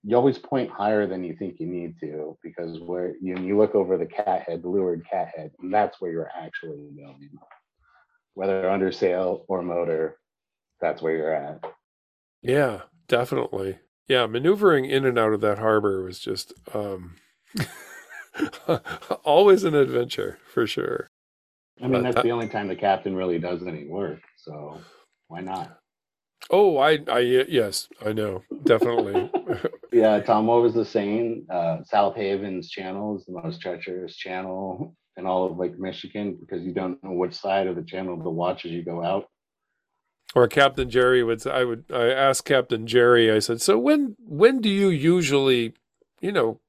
You 0.04 0.16
always 0.16 0.38
point 0.38 0.70
higher 0.70 1.06
than 1.08 1.24
you 1.24 1.36
think 1.36 1.60
you 1.60 1.68
need 1.68 2.00
to 2.00 2.38
because 2.44 2.80
where 2.80 3.16
you, 3.22 3.38
you 3.40 3.58
look 3.58 3.76
over 3.76 3.98
the 3.98 4.06
cat 4.06 4.44
head, 4.44 4.62
the 4.64 4.70
leeward 4.70 5.06
cat 5.10 5.30
head, 5.36 5.52
and 5.60 5.74
that's 5.74 6.00
where 6.00 6.12
you're 6.12 6.32
actually 6.36 6.90
going. 6.96 7.30
Whether 8.36 8.70
under 8.70 8.92
sail 8.92 9.44
or 9.48 9.62
motor, 9.62 10.18
that's 10.80 11.02
where 11.02 11.16
you're 11.16 11.34
at. 11.34 11.64
Yeah, 12.42 12.82
definitely. 13.08 13.80
Yeah, 14.08 14.28
maneuvering 14.28 14.86
in 14.86 15.06
and 15.06 15.18
out 15.18 15.34
of 15.34 15.42
that 15.42 15.58
harbor 15.58 16.04
was 16.04 16.20
just 16.20 16.54
um, 16.74 17.16
always 19.26 19.64
an 19.64 19.76
adventure 19.76 20.38
for 20.54 20.66
sure. 20.68 21.10
I 21.82 21.88
mean, 21.88 22.04
that's 22.04 22.16
that- 22.16 22.24
the 22.24 22.32
only 22.32 22.48
time 22.48 22.68
the 22.68 22.76
captain 22.76 23.16
really 23.16 23.40
does 23.40 23.66
any 23.66 23.88
work. 23.88 24.20
So 24.38 24.80
why 25.28 25.42
not? 25.42 25.80
Oh, 26.50 26.78
I, 26.78 27.00
I, 27.10 27.20
yes, 27.20 27.90
I 28.06 28.14
know, 28.14 28.44
definitely. 28.64 29.30
Yeah, 29.94 30.20
Tom, 30.20 30.48
what 30.48 30.62
was 30.62 30.74
the 30.74 30.84
saying? 30.86 31.48
Uh, 31.50 31.78
South 31.86 32.16
Haven's 32.18 32.70
channel 32.70 33.16
is 33.18 33.26
the 33.26 33.32
most 33.32 33.62
treacherous 33.62 34.16
channel 34.16 34.94
in 35.16 35.26
all 35.26 35.46
of 35.50 35.58
Lake 35.58 35.80
Michigan 35.80 36.38
because 36.40 36.62
you 36.64 36.74
don't 36.74 37.02
know 37.04 37.14
which 37.14 37.34
side 37.34 37.68
of 37.68 37.78
the 37.78 37.82
channel 37.82 38.22
to 38.22 38.30
watch 38.30 38.66
as 38.66 38.72
you 38.72 38.84
go 38.84 39.02
out. 39.04 39.30
or 40.36 40.48
Captain 40.50 40.90
Jerry 40.90 41.24
would. 41.24 41.42
say- 41.42 41.52
I 41.52 41.64
would. 41.64 41.86
I 41.92 42.10
asked 42.10 42.44
Captain 42.46 42.86
Jerry. 42.86 43.32
I 43.32 43.40
said, 43.40 43.62
"So 43.62 43.80
when 43.80 44.18
when 44.20 44.60
do 44.60 44.70
you 44.70 44.90
usually, 44.90 45.74
you 46.20 46.34
know, 46.34 46.60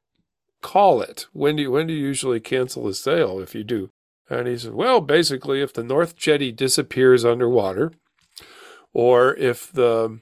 call 0.62 1.03
it? 1.03 1.27
When 1.33 1.57
do 1.57 1.62
you, 1.62 1.73
when 1.73 1.88
do 1.88 1.93
you 1.93 2.07
usually 2.07 2.38
cancel 2.41 2.87
a 2.87 2.95
sail 2.95 3.41
if 3.41 3.53
you 3.55 3.64
do?" 3.64 3.91
And 4.31 4.47
he 4.47 4.57
said, 4.57 4.75
"Well, 4.75 5.01
basically, 5.01 5.61
if 5.61 5.73
the 5.73 5.83
North 5.85 6.14
Jetty 6.17 6.53
disappears 6.53 7.25
underwater, 7.25 7.93
or 8.99 9.37
if 9.37 9.73
the 9.73 10.21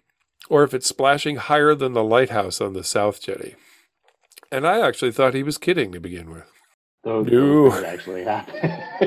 or 0.50 0.64
if 0.64 0.74
it's 0.74 0.88
splashing 0.88 1.36
higher 1.36 1.74
than 1.74 1.94
the 1.94 2.04
lighthouse 2.04 2.60
on 2.60 2.74
the 2.74 2.84
South 2.84 3.22
Jetty." 3.22 3.56
And 4.52 4.66
I 4.66 4.80
actually 4.86 5.12
thought 5.12 5.34
he 5.34 5.42
was 5.44 5.58
kidding 5.58 5.92
to 5.92 6.00
begin 6.00 6.30
with. 6.30 6.50
Those, 7.04 7.28
No. 7.30 7.72
actually. 7.84 8.26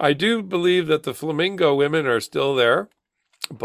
I 0.00 0.12
do 0.14 0.42
believe 0.42 0.86
that 0.88 1.04
the 1.04 1.14
flamingo 1.14 1.74
women 1.74 2.06
are 2.06 2.20
still 2.20 2.54
there, 2.54 2.90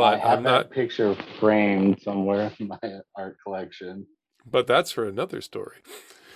I 0.02 0.16
but 0.16 0.20
have 0.20 0.40
I'm 0.40 0.44
that 0.44 0.70
not. 0.70 0.72
picture 0.72 1.16
framed 1.40 2.02
somewhere 2.02 2.52
in 2.60 2.68
my 2.70 2.80
art 3.18 3.38
collection. 3.44 4.08
But 4.46 4.68
that's 4.68 4.92
for 4.92 5.06
another 5.08 5.42
story. 5.42 5.78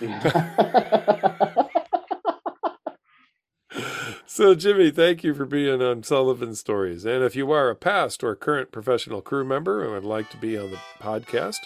So, 4.30 4.54
Jimmy, 4.54 4.90
thank 4.90 5.24
you 5.24 5.32
for 5.32 5.46
being 5.46 5.80
on 5.80 6.02
Sullivan 6.02 6.54
Stories. 6.54 7.06
And 7.06 7.24
if 7.24 7.34
you 7.34 7.50
are 7.50 7.70
a 7.70 7.74
past 7.74 8.22
or 8.22 8.36
current 8.36 8.70
professional 8.70 9.22
crew 9.22 9.42
member 9.42 9.82
and 9.82 9.94
would 9.94 10.04
like 10.04 10.28
to 10.30 10.36
be 10.36 10.56
on 10.58 10.70
the 10.70 10.78
podcast, 11.00 11.56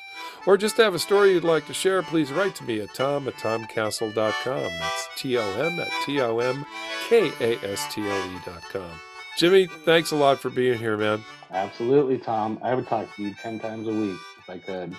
or 0.46 0.56
just 0.56 0.76
have 0.76 0.94
a 0.94 1.00
story 1.00 1.32
you'd 1.32 1.42
like 1.42 1.66
to 1.66 1.74
share, 1.74 2.02
please 2.02 2.30
write 2.30 2.54
to 2.54 2.64
me 2.64 2.80
at 2.80 2.94
tom 2.94 3.26
at 3.26 3.34
tomkastle.com. 3.34 4.14
That's 4.62 5.08
T 5.16 5.36
O 5.36 5.42
M 5.42 5.80
at 5.80 5.90
T 6.06 6.20
O 6.20 6.38
M 6.38 6.64
K 7.08 7.32
A 7.40 7.58
S 7.64 7.92
T 7.92 8.00
L 8.00 8.30
E 8.30 8.38
dot 8.46 8.62
com. 8.70 8.92
Jimmy, 9.36 9.66
thanks 9.84 10.12
a 10.12 10.16
lot 10.16 10.38
for 10.38 10.48
being 10.48 10.78
here, 10.78 10.96
man. 10.96 11.24
Absolutely, 11.50 12.18
Tom. 12.18 12.60
I 12.62 12.76
would 12.76 12.86
talk 12.86 13.12
to 13.16 13.22
you 13.24 13.34
10 13.42 13.58
times 13.58 13.88
a 13.88 13.92
week 13.92 14.20
if 14.38 14.48
I 14.48 14.58
could. 14.58 14.94